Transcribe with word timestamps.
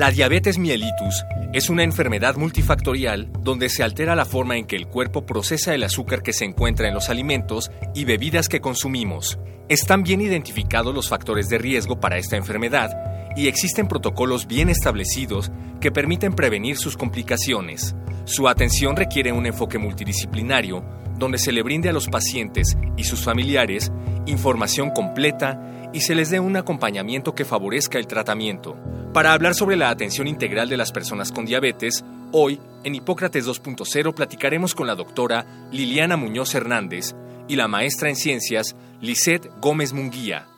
La 0.00 0.10
diabetes 0.10 0.56
mellitus 0.56 1.26
es 1.52 1.68
una 1.68 1.82
enfermedad 1.82 2.36
multifactorial 2.36 3.30
donde 3.42 3.68
se 3.68 3.82
altera 3.82 4.16
la 4.16 4.24
forma 4.24 4.56
en 4.56 4.64
que 4.64 4.74
el 4.74 4.86
cuerpo 4.86 5.26
procesa 5.26 5.74
el 5.74 5.82
azúcar 5.82 6.22
que 6.22 6.32
se 6.32 6.46
encuentra 6.46 6.88
en 6.88 6.94
los 6.94 7.10
alimentos 7.10 7.70
y 7.94 8.06
bebidas 8.06 8.48
que 8.48 8.62
consumimos. 8.62 9.38
Están 9.68 10.02
bien 10.02 10.22
identificados 10.22 10.94
los 10.94 11.10
factores 11.10 11.50
de 11.50 11.58
riesgo 11.58 12.00
para 12.00 12.16
esta 12.16 12.38
enfermedad 12.38 12.96
y 13.36 13.46
existen 13.46 13.88
protocolos 13.88 14.46
bien 14.46 14.70
establecidos 14.70 15.52
que 15.82 15.92
permiten 15.92 16.32
prevenir 16.32 16.78
sus 16.78 16.96
complicaciones. 16.96 17.94
Su 18.24 18.48
atención 18.48 18.96
requiere 18.96 19.32
un 19.32 19.44
enfoque 19.44 19.76
multidisciplinario 19.76 20.82
donde 21.18 21.36
se 21.36 21.52
le 21.52 21.62
brinde 21.62 21.90
a 21.90 21.92
los 21.92 22.08
pacientes 22.08 22.74
y 22.96 23.04
sus 23.04 23.22
familiares 23.22 23.92
información 24.24 24.92
completa 24.92 25.90
y 25.92 26.00
se 26.00 26.14
les 26.14 26.30
dé 26.30 26.40
un 26.40 26.56
acompañamiento 26.56 27.34
que 27.34 27.44
favorezca 27.44 27.98
el 27.98 28.06
tratamiento. 28.06 28.78
Para 29.12 29.32
hablar 29.32 29.56
sobre 29.56 29.76
la 29.76 29.90
atención 29.90 30.28
integral 30.28 30.68
de 30.68 30.76
las 30.76 30.92
personas 30.92 31.32
con 31.32 31.44
diabetes, 31.44 32.04
hoy, 32.30 32.60
en 32.84 32.94
Hipócrates 32.94 33.44
2.0, 33.44 34.14
platicaremos 34.14 34.72
con 34.76 34.86
la 34.86 34.94
doctora 34.94 35.68
Liliana 35.72 36.16
Muñoz 36.16 36.54
Hernández 36.54 37.16
y 37.48 37.56
la 37.56 37.66
maestra 37.66 38.08
en 38.08 38.14
ciencias 38.14 38.76
Lisette 39.00 39.50
Gómez 39.60 39.92
Munguía. 39.92 40.49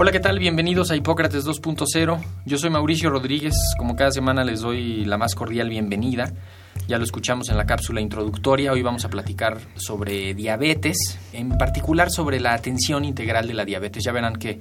Hola, 0.00 0.12
¿qué 0.12 0.20
tal? 0.20 0.38
Bienvenidos 0.38 0.92
a 0.92 0.96
Hipócrates 0.96 1.44
2.0. 1.44 2.24
Yo 2.46 2.56
soy 2.56 2.70
Mauricio 2.70 3.10
Rodríguez. 3.10 3.54
Como 3.76 3.96
cada 3.96 4.12
semana 4.12 4.44
les 4.44 4.60
doy 4.60 5.04
la 5.04 5.18
más 5.18 5.34
cordial 5.34 5.68
bienvenida. 5.70 6.32
Ya 6.86 6.98
lo 6.98 7.04
escuchamos 7.04 7.48
en 7.48 7.56
la 7.56 7.66
cápsula 7.66 8.00
introductoria. 8.00 8.70
Hoy 8.70 8.80
vamos 8.80 9.04
a 9.04 9.08
platicar 9.08 9.58
sobre 9.74 10.34
diabetes, 10.34 11.18
en 11.32 11.48
particular 11.58 12.12
sobre 12.12 12.38
la 12.38 12.54
atención 12.54 13.04
integral 13.04 13.48
de 13.48 13.54
la 13.54 13.64
diabetes. 13.64 14.04
Ya 14.04 14.12
verán 14.12 14.36
que 14.36 14.60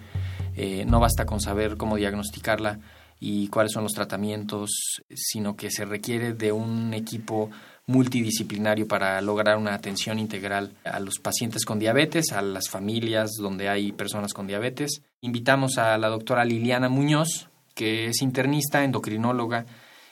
eh, 0.56 0.86
no 0.88 1.00
basta 1.00 1.28
con 1.28 1.40
saber 1.40 1.78
cómo 1.78 1.98
diagnosticarla 1.98 2.80
y 3.20 3.48
cuáles 3.50 3.74
son 3.74 3.84
los 3.84 3.94
tratamientos, 3.94 5.04
sino 5.14 5.56
que 5.56 5.70
se 5.70 5.86
requiere 5.86 6.34
de 6.34 6.52
un 6.52 6.96
equipo 6.96 7.52
multidisciplinario 7.88 8.88
para 8.88 9.20
lograr 9.22 9.58
una 9.58 9.74
atención 9.74 10.20
integral 10.20 10.74
a 10.84 11.00
los 11.00 11.20
pacientes 11.20 11.66
con 11.66 11.80
diabetes, 11.80 12.34
a 12.34 12.42
las 12.42 12.70
familias 12.70 13.32
donde 13.40 13.70
hay 13.70 13.94
personas 13.94 14.34
con 14.34 14.46
diabetes. 14.46 15.02
Invitamos 15.22 15.78
a 15.78 15.98
la 15.98 16.10
doctora 16.10 16.44
Liliana 16.46 16.90
Muñoz, 16.90 17.50
que 17.74 18.08
es 18.08 18.22
internista, 18.22 18.84
endocrinóloga 18.84 19.66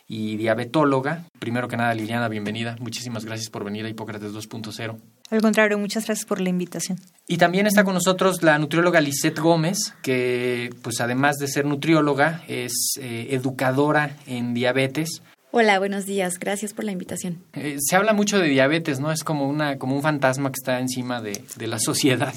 y 0.08 0.38
diabetóloga. 0.38 1.25
Primero 1.40 1.68
que 1.68 1.78
nada, 1.78 1.94
Liliana, 1.94 2.30
bienvenida. 2.30 2.78
Muchísimas 2.80 3.25
gracias 3.25 3.50
por 3.50 3.66
venir 3.66 3.85
a 3.85 3.90
Hipócrates 3.90 4.31
2.0. 4.31 4.97
Al 5.31 5.41
contrario, 5.41 5.78
muchas 5.78 6.06
gracias 6.06 6.25
por 6.25 6.40
la 6.40 6.50
invitación. 6.50 7.00
Y 7.28 7.38
también 7.38 7.66
está 7.66 7.84
con 7.84 7.96
nosotros 7.96 8.44
la 8.44 8.58
nutrióloga 8.59 9.02
Lisette 9.02 9.40
Gómez, 9.40 9.94
que 10.02 10.69
pues 10.81 11.02
además 11.02 11.38
de 11.38 11.47
ser 11.47 11.66
nutrióloga, 11.66 12.44
es 12.47 13.00
eh, 13.02 13.28
educadora 13.31 14.16
en 14.28 14.53
diabetes. 14.53 15.22
Hola, 15.58 15.80
buenos 15.80 16.06
días. 16.06 16.38
Gracias 16.38 16.74
por 16.74 16.84
la 16.84 16.92
invitación. 16.92 17.38
Eh, 17.54 17.78
se 17.80 17.96
habla 17.96 18.12
mucho 18.12 18.40
de 18.40 18.50
diabetes, 18.50 19.00
¿no? 19.00 19.10
Es 19.10 19.24
como, 19.24 19.48
una, 19.48 19.78
como 19.78 19.96
un 19.96 20.02
fantasma 20.02 20.50
que 20.50 20.58
está 20.60 20.82
encima 20.82 21.22
de, 21.22 21.42
la 21.66 21.80
sociedad. 21.80 22.34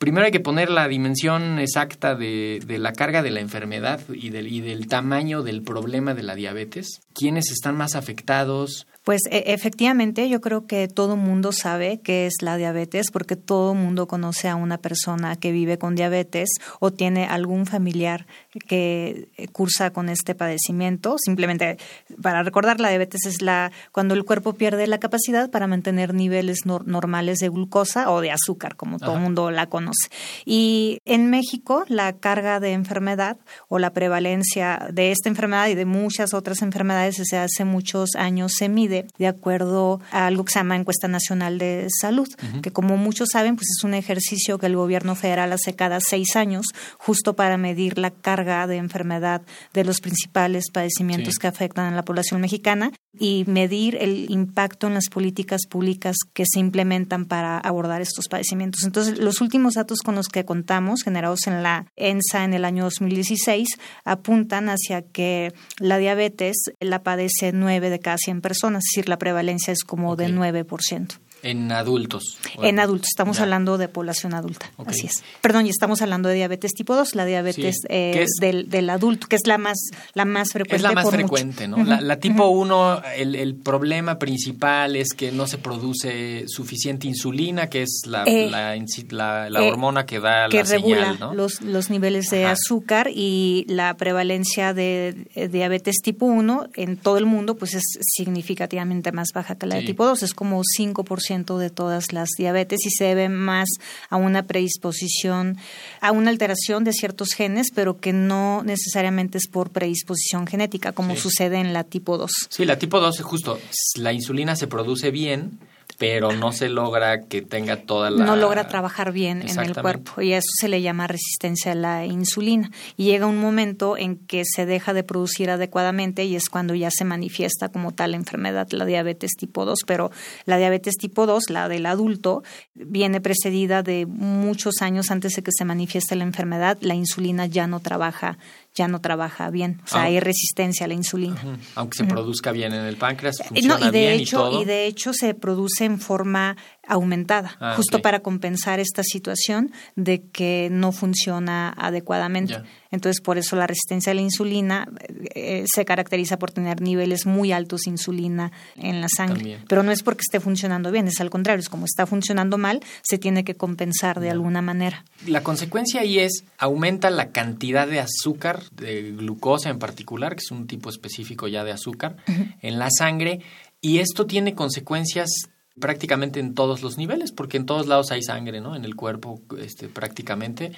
Primero 0.00 0.26
hay 0.26 0.32
que 0.32 0.40
poner 0.40 0.68
la 0.68 0.88
dimensión 0.88 1.60
exacta 1.60 2.16
de, 2.16 2.60
de 2.66 2.78
la 2.78 2.94
carga 2.94 3.22
de 3.22 3.30
la 3.30 3.38
enfermedad 3.38 4.00
y 4.12 4.30
del, 4.30 4.48
y 4.48 4.60
del 4.60 4.88
tamaño 4.88 5.44
del 5.44 5.62
problema 5.62 6.14
de 6.14 6.24
la 6.24 6.34
diabetes. 6.34 7.00
¿Quiénes 7.14 7.52
están 7.52 7.76
más 7.76 7.94
afectados? 7.94 8.88
Pues 9.06 9.20
e 9.30 9.52
efectivamente, 9.54 10.28
yo 10.28 10.40
creo 10.40 10.66
que 10.66 10.88
todo 10.88 11.14
mundo 11.14 11.52
sabe 11.52 12.00
qué 12.02 12.26
es 12.26 12.42
la 12.42 12.56
diabetes 12.56 13.12
porque 13.12 13.36
todo 13.36 13.72
mundo 13.72 14.08
conoce 14.08 14.48
a 14.48 14.56
una 14.56 14.78
persona 14.78 15.36
que 15.36 15.52
vive 15.52 15.78
con 15.78 15.94
diabetes 15.94 16.48
o 16.80 16.90
tiene 16.90 17.24
algún 17.24 17.66
familiar 17.66 18.26
que 18.66 19.28
cursa 19.52 19.92
con 19.92 20.08
este 20.08 20.34
padecimiento. 20.34 21.18
Simplemente 21.24 21.78
para 22.20 22.42
recordar, 22.42 22.80
la 22.80 22.88
diabetes 22.88 23.26
es 23.26 23.42
la 23.42 23.70
cuando 23.92 24.14
el 24.14 24.24
cuerpo 24.24 24.54
pierde 24.54 24.88
la 24.88 24.98
capacidad 24.98 25.50
para 25.50 25.68
mantener 25.68 26.12
niveles 26.12 26.66
no 26.66 26.80
normales 26.84 27.38
de 27.38 27.48
glucosa 27.48 28.10
o 28.10 28.20
de 28.20 28.32
azúcar, 28.32 28.74
como 28.74 28.98
todo 28.98 29.14
el 29.14 29.20
mundo 29.20 29.52
la 29.52 29.68
conoce. 29.68 30.08
Y 30.44 30.98
en 31.04 31.30
México, 31.30 31.84
la 31.86 32.14
carga 32.14 32.58
de 32.58 32.72
enfermedad 32.72 33.36
o 33.68 33.78
la 33.78 33.90
prevalencia 33.90 34.88
de 34.90 35.12
esta 35.12 35.28
enfermedad 35.28 35.68
y 35.68 35.76
de 35.76 35.84
muchas 35.84 36.34
otras 36.34 36.60
enfermedades 36.60 37.18
desde 37.18 37.38
hace 37.38 37.64
muchos 37.64 38.16
años 38.16 38.50
se 38.58 38.68
mide 38.68 38.95
de 39.18 39.26
acuerdo 39.26 40.00
a 40.10 40.26
algo 40.26 40.44
que 40.44 40.52
se 40.52 40.60
llama 40.60 40.76
Encuesta 40.76 41.08
Nacional 41.08 41.58
de 41.58 41.88
Salud, 42.00 42.28
que 42.62 42.70
como 42.70 42.96
muchos 42.96 43.28
saben, 43.32 43.56
pues 43.56 43.68
es 43.76 43.84
un 43.84 43.94
ejercicio 43.94 44.58
que 44.58 44.66
el 44.66 44.76
gobierno 44.76 45.14
federal 45.14 45.52
hace 45.52 45.74
cada 45.74 46.00
seis 46.00 46.36
años, 46.36 46.66
justo 46.98 47.34
para 47.36 47.56
medir 47.56 47.98
la 47.98 48.10
carga 48.10 48.66
de 48.66 48.76
enfermedad 48.76 49.42
de 49.72 49.84
los 49.84 50.00
principales 50.00 50.70
padecimientos 50.72 51.34
sí. 51.34 51.40
que 51.40 51.46
afectan 51.48 51.92
a 51.92 51.96
la 51.96 52.04
población 52.04 52.40
mexicana 52.40 52.92
y 53.18 53.44
medir 53.46 53.96
el 53.96 54.30
impacto 54.30 54.86
en 54.86 54.94
las 54.94 55.08
políticas 55.08 55.62
públicas 55.68 56.16
que 56.32 56.44
se 56.46 56.60
implementan 56.60 57.24
para 57.24 57.58
abordar 57.58 58.02
estos 58.02 58.28
padecimientos. 58.28 58.84
Entonces, 58.84 59.18
los 59.18 59.40
últimos 59.40 59.74
datos 59.74 60.00
con 60.00 60.14
los 60.14 60.28
que 60.28 60.44
contamos, 60.44 61.02
generados 61.02 61.46
en 61.46 61.62
la 61.62 61.86
ENSA 61.96 62.44
en 62.44 62.54
el 62.54 62.64
año 62.64 62.84
2016, 62.84 63.68
apuntan 64.04 64.68
hacia 64.68 65.02
que 65.02 65.52
la 65.78 65.98
diabetes 65.98 66.56
la 66.80 67.02
padece 67.02 67.52
9 67.52 67.90
de 67.90 68.00
cada 68.00 68.18
100 68.18 68.40
personas, 68.40 68.84
es 68.86 68.92
decir, 68.94 69.08
la 69.08 69.18
prevalencia 69.18 69.72
es 69.72 69.82
como 69.84 70.12
okay. 70.12 70.30
de 70.30 70.38
9%. 70.38 71.18
En 71.50 71.70
adultos. 71.72 72.38
En 72.62 72.80
adultos, 72.80 73.08
estamos 73.08 73.36
ya. 73.36 73.44
hablando 73.44 73.78
de 73.78 73.88
población 73.88 74.34
adulta, 74.34 74.70
okay. 74.76 74.92
así 74.92 75.06
es. 75.06 75.22
Perdón, 75.40 75.66
y 75.66 75.70
estamos 75.70 76.02
hablando 76.02 76.28
de 76.28 76.34
diabetes 76.34 76.72
tipo 76.72 76.94
2, 76.94 77.14
la 77.14 77.24
diabetes 77.24 77.76
sí. 77.82 77.86
eh, 77.88 78.22
es? 78.22 78.30
del, 78.40 78.68
del, 78.68 78.90
adulto, 78.90 79.26
que 79.28 79.36
es 79.36 79.46
la 79.46 79.58
más, 79.58 79.78
la 80.14 80.24
más 80.24 80.52
frecuente. 80.52 80.76
Es 80.76 80.82
la 80.82 80.92
más 80.92 81.10
frecuente, 81.10 81.68
mucho. 81.68 81.84
¿no? 81.84 81.84
Uh 81.84 81.86
-huh. 81.86 82.00
la, 82.00 82.00
la, 82.00 82.20
tipo 82.20 82.48
1, 82.48 82.76
uh 82.76 82.80
-huh. 82.80 83.02
el, 83.16 83.34
el, 83.34 83.54
problema 83.54 84.18
principal 84.18 84.96
es 84.96 85.08
que 85.14 85.32
no 85.32 85.46
se 85.46 85.58
produce 85.58 86.44
suficiente 86.48 87.06
insulina, 87.06 87.68
que 87.68 87.82
es 87.82 88.02
la, 88.06 88.24
eh, 88.24 88.50
la, 88.50 89.50
la 89.50 89.60
eh, 89.62 89.70
hormona 89.70 90.06
que 90.06 90.20
da 90.20 90.48
que 90.48 90.58
la 90.58 90.62
regula 90.64 90.96
señal, 90.96 91.20
¿no? 91.20 91.34
los, 91.34 91.60
los 91.62 91.90
niveles 91.90 92.26
de 92.30 92.44
Ajá. 92.44 92.52
azúcar 92.52 93.10
y 93.12 93.64
la 93.68 93.96
prevalencia 93.96 94.74
de, 94.74 95.26
de, 95.34 95.48
diabetes 95.48 95.96
tipo 96.02 96.26
1 96.26 96.68
en 96.74 96.96
todo 96.96 97.18
el 97.18 97.26
mundo 97.26 97.56
pues 97.56 97.74
es 97.74 97.84
significativamente 98.00 99.12
más 99.12 99.28
baja 99.34 99.56
que 99.56 99.66
la 99.66 99.76
sí. 99.76 99.80
de 99.82 99.86
tipo 99.86 100.04
2, 100.04 100.22
es 100.22 100.34
como 100.34 100.62
5% 100.62 101.35
de 101.44 101.70
todas 101.70 102.12
las 102.12 102.30
diabetes 102.38 102.80
y 102.86 102.90
se 102.90 103.04
debe 103.04 103.28
más 103.28 103.68
a 104.08 104.16
una 104.16 104.46
predisposición, 104.46 105.56
a 106.00 106.12
una 106.12 106.30
alteración 106.30 106.84
de 106.84 106.92
ciertos 106.92 107.30
genes, 107.34 107.68
pero 107.74 108.00
que 108.00 108.12
no 108.12 108.62
necesariamente 108.64 109.38
es 109.38 109.48
por 109.48 109.70
predisposición 109.70 110.46
genética, 110.46 110.92
como 110.92 111.14
sí. 111.14 111.22
sucede 111.22 111.58
en 111.58 111.72
la 111.72 111.84
tipo 111.84 112.18
2. 112.18 112.30
Sí, 112.48 112.64
la 112.64 112.78
tipo 112.78 113.00
2 113.00 113.18
es 113.20 113.24
justo, 113.24 113.58
la 113.96 114.12
insulina 114.12 114.56
se 114.56 114.66
produce 114.66 115.10
bien, 115.10 115.58
pero 115.98 116.32
no 116.32 116.52
se 116.52 116.68
logra 116.68 117.22
que 117.22 117.42
tenga 117.42 117.76
toda 117.76 118.10
la... 118.10 118.24
No 118.24 118.36
logra 118.36 118.68
trabajar 118.68 119.12
bien 119.12 119.42
en 119.42 119.58
el 119.58 119.74
cuerpo 119.74 120.20
y 120.20 120.32
a 120.32 120.38
eso 120.38 120.50
se 120.60 120.68
le 120.68 120.82
llama 120.82 121.06
resistencia 121.06 121.72
a 121.72 121.74
la 121.74 122.04
insulina. 122.04 122.70
Y 122.96 123.04
llega 123.04 123.26
un 123.26 123.38
momento 123.38 123.96
en 123.96 124.16
que 124.16 124.42
se 124.44 124.66
deja 124.66 124.92
de 124.92 125.04
producir 125.04 125.50
adecuadamente 125.50 126.24
y 126.24 126.36
es 126.36 126.50
cuando 126.50 126.74
ya 126.74 126.90
se 126.90 127.04
manifiesta 127.04 127.70
como 127.70 127.92
tal 127.92 128.10
la 128.10 128.18
enfermedad, 128.18 128.68
la 128.72 128.84
diabetes 128.84 129.32
tipo 129.38 129.64
2. 129.64 129.80
Pero 129.86 130.10
la 130.44 130.58
diabetes 130.58 130.96
tipo 130.96 131.26
2, 131.26 131.50
la 131.50 131.68
del 131.68 131.86
adulto, 131.86 132.42
viene 132.74 133.20
precedida 133.20 133.82
de 133.82 134.06
muchos 134.06 134.82
años 134.82 135.10
antes 135.10 135.32
de 135.32 135.42
que 135.42 135.52
se 135.56 135.64
manifieste 135.64 136.14
la 136.14 136.24
enfermedad. 136.24 136.76
La 136.80 136.94
insulina 136.94 137.46
ya 137.46 137.66
no 137.66 137.80
trabaja 137.80 138.38
ya 138.76 138.86
no 138.88 139.00
trabaja 139.00 139.50
bien. 139.50 139.80
O 139.84 139.88
sea, 139.88 140.02
ah. 140.02 140.04
hay 140.04 140.20
resistencia 140.20 140.84
a 140.84 140.88
la 140.88 140.94
insulina. 140.94 141.40
Uh 141.42 141.48
-huh. 141.48 141.58
Aunque 141.74 141.96
se 141.96 142.02
uh 142.04 142.06
-huh. 142.06 142.10
produzca 142.10 142.52
bien 142.52 142.72
en 142.72 142.84
el 142.84 142.96
páncreas, 142.96 143.38
funciona 143.38 143.78
no, 143.78 143.88
y 143.88 143.90
de 143.90 144.00
bien 144.00 144.12
hecho, 144.12 144.36
y 144.36 144.50
todo. 144.50 144.62
Y 144.62 144.64
de 144.66 144.86
hecho 144.86 145.12
se 145.12 145.34
produce 145.34 145.84
en 145.84 145.98
forma 145.98 146.56
aumentada, 146.86 147.56
Ah, 147.60 147.74
justo 147.76 148.00
para 148.00 148.20
compensar 148.20 148.80
esta 148.80 149.02
situación 149.02 149.72
de 149.94 150.22
que 150.22 150.68
no 150.70 150.92
funciona 150.92 151.70
adecuadamente. 151.76 152.62
Entonces, 152.90 153.20
por 153.20 153.38
eso 153.38 153.56
la 153.56 153.66
resistencia 153.66 154.12
a 154.12 154.14
la 154.14 154.20
insulina 154.20 154.88
eh, 155.34 155.64
se 155.66 155.84
caracteriza 155.84 156.38
por 156.38 156.52
tener 156.52 156.80
niveles 156.80 157.26
muy 157.26 157.52
altos 157.52 157.82
de 157.82 157.90
insulina 157.90 158.52
en 158.76 159.00
la 159.00 159.08
sangre. 159.08 159.36
También. 159.36 159.64
Pero 159.68 159.82
no 159.82 159.92
es 159.92 160.02
porque 160.02 160.22
esté 160.22 160.40
funcionando 160.40 160.90
bien, 160.92 161.08
es 161.08 161.20
al 161.20 161.30
contrario, 161.30 161.60
es 161.60 161.68
como 161.68 161.84
está 161.84 162.06
funcionando 162.06 162.58
mal, 162.58 162.80
se 163.02 163.18
tiene 163.18 163.44
que 163.44 163.54
compensar 163.54 164.20
de 164.20 164.30
alguna 164.30 164.62
manera. 164.62 165.04
La 165.26 165.42
consecuencia 165.42 166.00
ahí 166.00 166.18
es 166.18 166.44
aumenta 166.58 167.10
la 167.10 167.30
cantidad 167.30 167.86
de 167.86 168.00
azúcar, 168.00 168.62
de 168.70 169.12
glucosa 169.12 169.70
en 169.70 169.78
particular, 169.78 170.36
que 170.36 170.42
es 170.44 170.50
un 170.50 170.66
tipo 170.66 170.88
específico 170.88 171.48
ya 171.48 171.64
de 171.64 171.72
azúcar, 171.72 172.16
en 172.62 172.78
la 172.78 172.88
sangre 172.90 173.40
y 173.80 173.98
esto 173.98 174.26
tiene 174.26 174.54
consecuencias 174.54 175.28
prácticamente 175.78 176.40
en 176.40 176.54
todos 176.54 176.82
los 176.82 176.96
niveles, 176.96 177.32
porque 177.32 177.56
en 177.56 177.66
todos 177.66 177.86
lados 177.86 178.10
hay 178.10 178.22
sangre, 178.22 178.60
¿no? 178.60 178.76
En 178.76 178.84
el 178.84 178.96
cuerpo, 178.96 179.40
este, 179.58 179.88
prácticamente. 179.88 180.72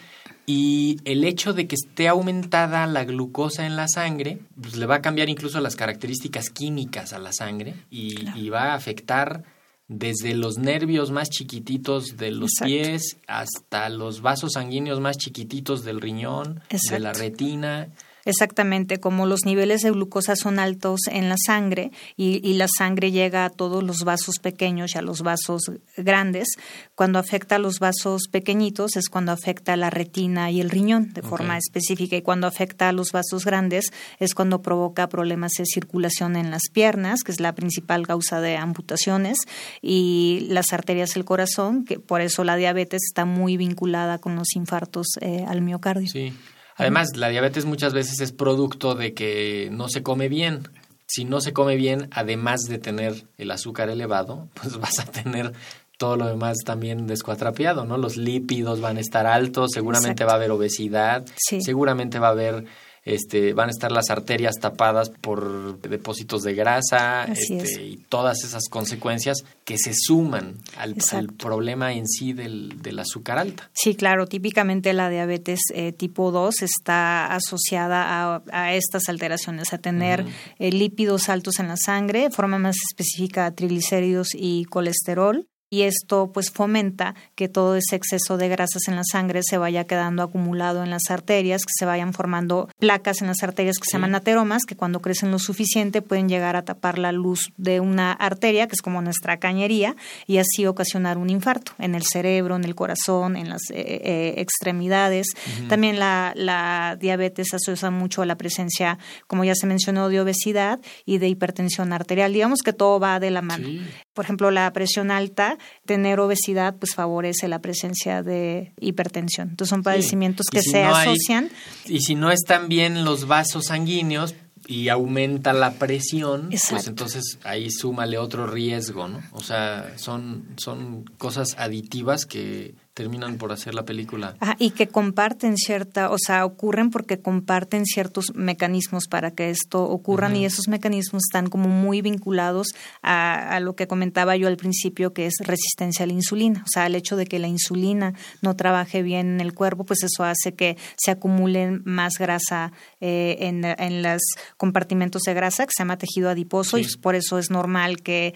Y 0.47 0.99
el 1.05 1.25
hecho 1.25 1.53
de 1.53 1.67
que 1.67 1.77
esté 1.77 2.09
aumentada 2.09 2.87
la 2.87 3.05
glucosa 3.05 3.67
en 3.67 3.77
la 3.77 3.87
sangre, 3.89 4.41
pues 4.61 4.77
le 4.77 4.87
va 4.87 4.97
a 4.97 5.03
cambiar 5.03 5.29
incluso 5.29 5.61
las 5.61 5.77
características 5.77 6.51
químicas 6.51 7.13
a 7.13 7.19
la 7.19 7.33
sangre 7.33 7.75
y, 7.91 8.29
y 8.37 8.49
va 8.49 8.73
a 8.73 8.75
afectar 8.75 9.45
desde 9.89 10.35
los 10.35 10.59
nervios 10.59 11.11
más 11.11 11.31
chiquititos 11.31 12.17
de 12.19 12.31
los 12.31 12.51
Exacto. 12.53 12.67
pies 12.67 13.17
hasta 13.27 13.89
los 13.89 14.21
vasos 14.21 14.53
sanguíneos 14.53 15.01
más 15.01 15.17
chiquititos 15.17 15.83
del 15.83 16.01
riñón, 16.01 16.61
de 16.91 16.99
la 16.99 17.15
retina. 17.15 17.89
Exactamente, 18.29 19.01
como 19.01 19.25
los 19.25 19.47
niveles 19.47 19.81
de 19.81 19.91
glucosa 19.91 20.37
son 20.37 20.59
altos 20.59 21.01
en 21.11 21.31
la 21.31 21.37
sangre 21.39 21.93
y, 22.15 22.47
y 22.47 22.59
la 22.59 22.69
sangre 22.69 23.11
llega 23.11 23.47
a 23.47 23.49
todos 23.49 23.83
los 23.83 24.05
vasos 24.05 24.39
pequeños 24.39 24.95
y 24.95 24.99
a 24.99 25.03
los 25.03 25.23
vasos 25.23 25.63
grandes, 25.97 26.49
cuando 26.95 27.19
afecta 27.19 27.57
a 27.57 27.59
los 27.59 27.79
vasos 27.79 28.29
pequeñitos 28.31 28.97
es 28.97 29.09
cuando 29.09 29.33
afecta 29.33 29.73
a 29.73 29.77
la 29.79 29.89
retina 29.89 30.51
y 30.51 30.61
el 30.61 30.69
riñón 30.69 31.15
de 31.15 31.23
forma 31.23 31.57
específica 31.57 32.17
y 32.17 32.21
cuando 32.21 32.47
afecta 32.47 32.91
a 32.91 32.93
los 32.93 33.13
vasos 33.13 33.47
grandes 33.47 33.93
es 34.19 34.35
cuando 34.35 34.61
provoca 34.61 35.09
problemas 35.09 35.53
de 35.53 35.65
circulación 35.65 36.37
en 36.37 36.51
las 36.51 36.65
piernas, 36.71 37.23
que 37.23 37.33
es 37.33 37.41
la 37.41 37.55
principal 37.55 38.07
causa 38.07 38.43
de 38.43 38.59
amputaciones, 38.59 39.39
y 39.81 40.47
las 40.51 40.75
arterias 40.75 41.15
del 41.15 41.25
corazón, 41.25 41.87
que 41.87 41.99
por 41.99 42.21
eso 42.21 42.45
la 42.45 42.57
diabetes 42.57 43.01
está 43.09 43.25
muy 43.25 43.57
vinculada 43.57 44.19
con 44.19 44.37
los 44.37 44.55
infartos 44.55 45.07
eh, 45.23 45.47
al 45.49 45.63
miocardio. 45.63 46.09
Sí. 46.09 46.35
Además, 46.79 47.09
la 47.17 47.29
diabetes 47.29 47.65
muchas 47.67 47.93
veces 47.93 48.21
es 48.21 48.33
producto 48.33 48.95
de 48.95 49.13
que 49.13 49.69
no 49.71 49.89
se 49.89 50.03
come 50.03 50.29
bien. 50.29 50.69
Si 51.07 51.25
no 51.25 51.41
se 51.41 51.53
come 51.53 51.77
bien, 51.77 52.09
además 52.13 52.63
de 52.69 52.79
tener 52.79 53.25
el 53.37 53.51
azúcar 53.51 53.91
elevado, 53.91 54.49
pues 54.55 54.79
vas 54.79 54.99
a 55.01 55.05
tener 55.05 55.53
todo 55.99 56.17
lo 56.17 56.27
demás 56.29 56.59
también 56.65 57.07
descuatrapeado, 57.09 57.85
¿no? 57.85 57.99
Los 57.99 58.17
lípidos 58.17 58.81
van 58.81 58.99
a 58.99 59.01
estar 59.01 59.27
altos, 59.27 59.73
seguramente 59.75 60.23
Exacto. 60.23 60.27
va 60.27 60.33
a 60.33 60.37
haber 60.37 60.51
obesidad, 60.53 61.27
Sí. 61.37 61.61
seguramente 61.61 62.21
va 62.21 62.29
a 62.29 62.31
haber 62.31 62.65
este, 63.09 63.55
van 63.55 63.69
a 63.69 63.71
estar 63.71 63.91
las 63.91 64.11
arterias 64.11 64.57
tapadas 64.61 65.09
por 65.09 65.81
depósitos 65.81 66.43
de 66.43 66.55
grasa 66.55 67.25
este, 67.25 67.57
es. 67.57 67.79
y 67.79 67.97
todas 68.09 68.45
esas 68.45 68.69
consecuencias 68.69 69.45
que 69.65 69.79
se 69.79 69.95
suman 69.95 70.57
al, 70.77 70.95
problema 71.39 71.95
en 71.95 72.07
sí 72.07 72.35
del, 72.35 72.83
del 72.83 72.99
azúcar 72.99 73.39
alta. 73.39 73.71
Sí, 73.73 73.95
claro, 73.95 74.27
típicamente 74.27 74.93
la 74.93 75.09
diabetes 75.09 75.61
eh, 75.73 75.93
tipo 75.93 76.31
2 76.31 76.63
está 76.63 77.27
asociada 77.35 78.35
a, 78.35 78.43
a 78.53 78.75
estas 78.75 79.09
alteraciones, 79.09 79.73
a 79.73 79.79
tener 79.79 80.27
eh, 80.59 80.71
lípidos 80.71 81.31
altos 81.31 81.61
en 81.61 81.69
la 81.69 81.77
sangre, 81.77 82.31
forma 82.31 82.59
más 82.59 82.77
específica 82.91 83.51
triglicéridos 83.53 84.29
y 84.35 84.67
colesterol. 84.67 85.47
Y 85.71 85.83
esto 85.83 86.31
pues 86.33 86.51
fomenta 86.51 87.15
que 87.35 87.49
todo 87.49 87.77
ese 87.77 87.97
exceso 87.97 88.37
de 88.37 88.49
grasas 88.49 88.89
en 88.89 88.97
la 88.97 89.05
sangre 89.05 89.41
se 89.43 89.59
vaya 89.59 89.85
quedando 89.85 90.23
acumulado 90.23 90.83
en 90.83 90.91
las 90.91 91.11
arterias, 91.11 91.63
que 91.63 91.73
se 91.77 91.85
vayan 91.85 92.13
formando 92.13 92.69
placas 92.79 93.21
en 93.21 93.29
las 93.29 93.43
arterias 93.43 93.79
que 93.79 93.85
se 93.85 93.93
llaman 93.93 94.15
ateromas, 94.15 94.65
que 94.65 94.77
cuando 94.77 95.01
crecen 95.01 95.31
lo 95.31 95.39
suficiente 95.39 96.03
pueden 96.03 96.29
llegar 96.29 96.57
a 96.57 96.63
tapar 96.63 96.99
la 96.99 97.13
luz 97.13 97.51
de 97.57 97.81
una 97.81 98.13
arteria, 98.13 98.67
que 98.67 98.75
es 98.75 98.83
como 98.83 99.03
nuestra 99.03 99.39
cañería, 99.39 99.95
y 100.27 100.39
así 100.39 100.67
ocasionar 100.67 101.19
un 101.19 101.31
infarto 101.31 101.73
en 101.79 101.95
el 101.95 102.03
cerebro, 102.03 102.57
en 102.57 102.65
el 102.65 102.75
corazón, 102.75 103.37
en 103.37 103.51
las 103.51 103.63
eh, 103.71 104.01
eh, 104.05 104.35
extremidades. 104.39 105.29
También 105.69 105.99
la, 105.99 106.33
la 106.35 106.97
diabetes 106.99 107.53
asocia 107.53 107.91
mucho 107.91 108.23
a 108.23 108.27
la 108.27 108.37
presencia, 108.37 108.99
como 109.27 109.45
ya 109.45 109.55
se 109.55 109.67
mencionó, 109.67 110.09
de 110.09 110.21
obesidad 110.21 110.81
y 111.05 111.19
de 111.19 111.29
hipertensión 111.29 111.93
arterial. 111.93 112.33
Digamos 112.33 112.61
que 112.65 112.73
todo 112.73 112.99
va 113.01 113.21
de 113.21 113.31
la 113.31 113.43
mano. 113.43 113.67
Sí. 113.67 113.83
Por 114.19 114.25
ejemplo, 114.25 114.51
la 114.51 114.73
presión 114.73 115.13
alta, 115.13 115.59
tener 115.87 116.19
obesidad, 116.19 116.75
pues 116.75 116.93
favorece 116.97 117.47
la 117.47 117.61
presencia 117.61 118.25
de 118.25 118.73
hipertensión. 118.81 119.51
Entonces 119.51 119.71
son 119.71 119.85
padecimientos 119.85 120.47
que 120.51 120.61
si 120.61 120.71
se 120.73 120.83
no 120.83 120.93
hay- 120.97 121.07
asocian. 121.11 121.51
y 121.87 122.01
si 122.01 122.17
no 122.17 122.33
están 122.33 122.69
bien 122.69 123.05
los 123.05 123.29
vasos 123.29 123.67
sanguíneos 123.67 124.35
y 124.67 124.89
aumenta 124.89 125.53
la 125.53 125.75
presión, 125.75 126.49
pues 126.69 126.89
entonces 126.89 127.39
ahí 127.45 127.71
súmale 127.71 128.19
otro 128.19 128.49
riesgo, 128.49 129.07
¿no? 129.07 129.21
O 129.31 129.41
sea, 129.41 129.93
son, 129.99 130.49
son 130.57 131.05
cosas 131.17 131.55
aditivas 131.57 132.27
que 132.27 132.75
terminan 132.99 133.39
por 133.39 133.53
hacer 133.53 133.75
la 133.75 133.85
película. 133.85 134.35
Ajá, 134.41 134.57
y 134.59 134.71
que 134.71 134.89
comparten 134.89 135.57
cierta, 135.57 136.11
o 136.11 136.17
sea, 136.19 136.45
ocurren 136.45 136.91
porque 136.91 137.21
comparten 137.21 137.87
ciertos 137.87 138.33
mecanismos 138.35 139.05
para 139.09 139.31
que 139.31 139.51
esto 139.51 139.85
ocurran 139.85 140.35
y 140.35 140.45
esos 140.45 140.67
mecanismos 140.67 141.23
están 141.29 141.47
como 141.49 141.69
muy 141.69 142.03
vinculados 142.03 142.67
a, 143.01 143.55
a 143.55 143.61
lo 143.61 143.77
que 143.77 143.87
comentaba 143.87 144.35
yo 144.37 144.49
al 144.49 144.57
principio, 144.57 145.13
que 145.13 145.27
es 145.27 145.35
resistencia 145.45 146.03
a 146.03 146.07
la 146.09 146.13
insulina. 146.15 146.63
O 146.65 146.69
sea, 146.73 146.87
el 146.87 146.97
hecho 146.97 147.15
de 147.17 147.27
que 147.27 147.39
la 147.39 147.47
insulina 147.47 148.15
no 148.43 148.57
trabaje 148.57 149.03
bien 149.03 149.35
en 149.35 149.41
el 149.41 149.55
cuerpo, 149.55 149.85
pues 149.85 150.03
eso 150.03 150.25
hace 150.25 150.55
que 150.55 150.77
se 150.97 151.13
acumulen 151.13 151.83
más 151.85 152.15
grasa 152.19 152.73
eh, 153.01 153.37
en, 153.43 153.65
en 153.65 154.03
los 154.03 154.23
compartimentos 154.57 155.23
de 155.23 155.35
grasa, 155.35 155.67
que 155.67 155.73
se 155.77 155.83
llama 155.83 155.99
tejido 155.99 156.31
adiposo, 156.31 156.79
Sí. 156.79 156.87
y 156.95 156.97
por 156.99 157.15
eso 157.15 157.39
es 157.39 157.51
normal 157.51 158.03
que, 158.03 158.35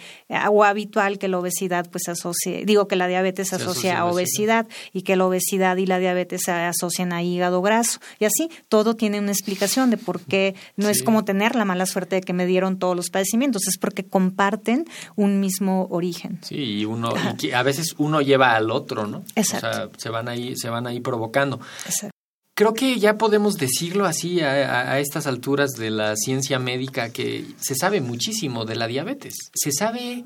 o 0.50 0.62
habitual 0.62 1.18
que 1.18 1.26
la 1.26 1.38
obesidad, 1.40 1.90
pues 1.90 2.08
asocie, 2.08 2.64
digo 2.64 2.86
que 2.86 2.94
la 2.94 3.08
diabetes 3.08 3.48
se 3.48 3.56
Se 3.56 3.62
asocia 3.64 3.98
a 3.98 4.04
obesidad. 4.04 4.51
Obesidad 4.52 4.68
y 4.92 5.02
que 5.02 5.16
la 5.16 5.26
obesidad 5.26 5.76
y 5.76 5.86
la 5.86 5.98
diabetes 5.98 6.42
se 6.44 6.52
asocian 6.52 7.12
a 7.12 7.22
hígado 7.22 7.62
graso. 7.62 8.00
Y 8.18 8.24
así, 8.24 8.50
todo 8.68 8.94
tiene 8.94 9.18
una 9.18 9.32
explicación 9.32 9.90
de 9.90 9.96
por 9.96 10.20
qué 10.20 10.54
no 10.76 10.88
es 10.88 11.02
como 11.02 11.24
tener 11.24 11.54
la 11.54 11.64
mala 11.64 11.86
suerte 11.86 12.16
de 12.16 12.20
que 12.22 12.32
me 12.32 12.46
dieron 12.46 12.78
todos 12.78 12.96
los 12.96 13.10
padecimientos, 13.10 13.66
es 13.68 13.78
porque 13.78 14.04
comparten 14.04 14.86
un 15.16 15.40
mismo 15.40 15.86
origen. 15.90 16.38
Sí, 16.42 16.56
y 16.56 16.84
uno 16.84 17.12
y 17.16 17.36
que 17.36 17.54
a 17.54 17.62
veces 17.62 17.94
uno 17.98 18.20
lleva 18.20 18.54
al 18.54 18.70
otro, 18.70 19.06
¿no? 19.06 19.24
Exacto. 19.34 19.68
O 19.68 19.72
sea, 19.72 19.90
se 19.96 20.08
van 20.10 20.28
ahí 20.28 20.56
se 20.56 20.68
van 20.68 20.86
ahí 20.86 21.00
provocando. 21.00 21.60
Exacto. 21.86 22.16
Creo 22.54 22.74
que 22.74 22.98
ya 22.98 23.16
podemos 23.16 23.54
decirlo 23.54 24.04
así 24.04 24.40
a 24.40 25.00
estas 25.00 25.26
alturas 25.26 25.70
de 25.70 25.90
la 25.90 26.14
ciencia 26.16 26.58
médica 26.58 27.10
que 27.10 27.46
se 27.58 27.74
sabe 27.74 28.02
muchísimo 28.02 28.66
de 28.66 28.76
la 28.76 28.86
diabetes. 28.86 29.34
Se 29.54 29.72
sabe 29.72 30.24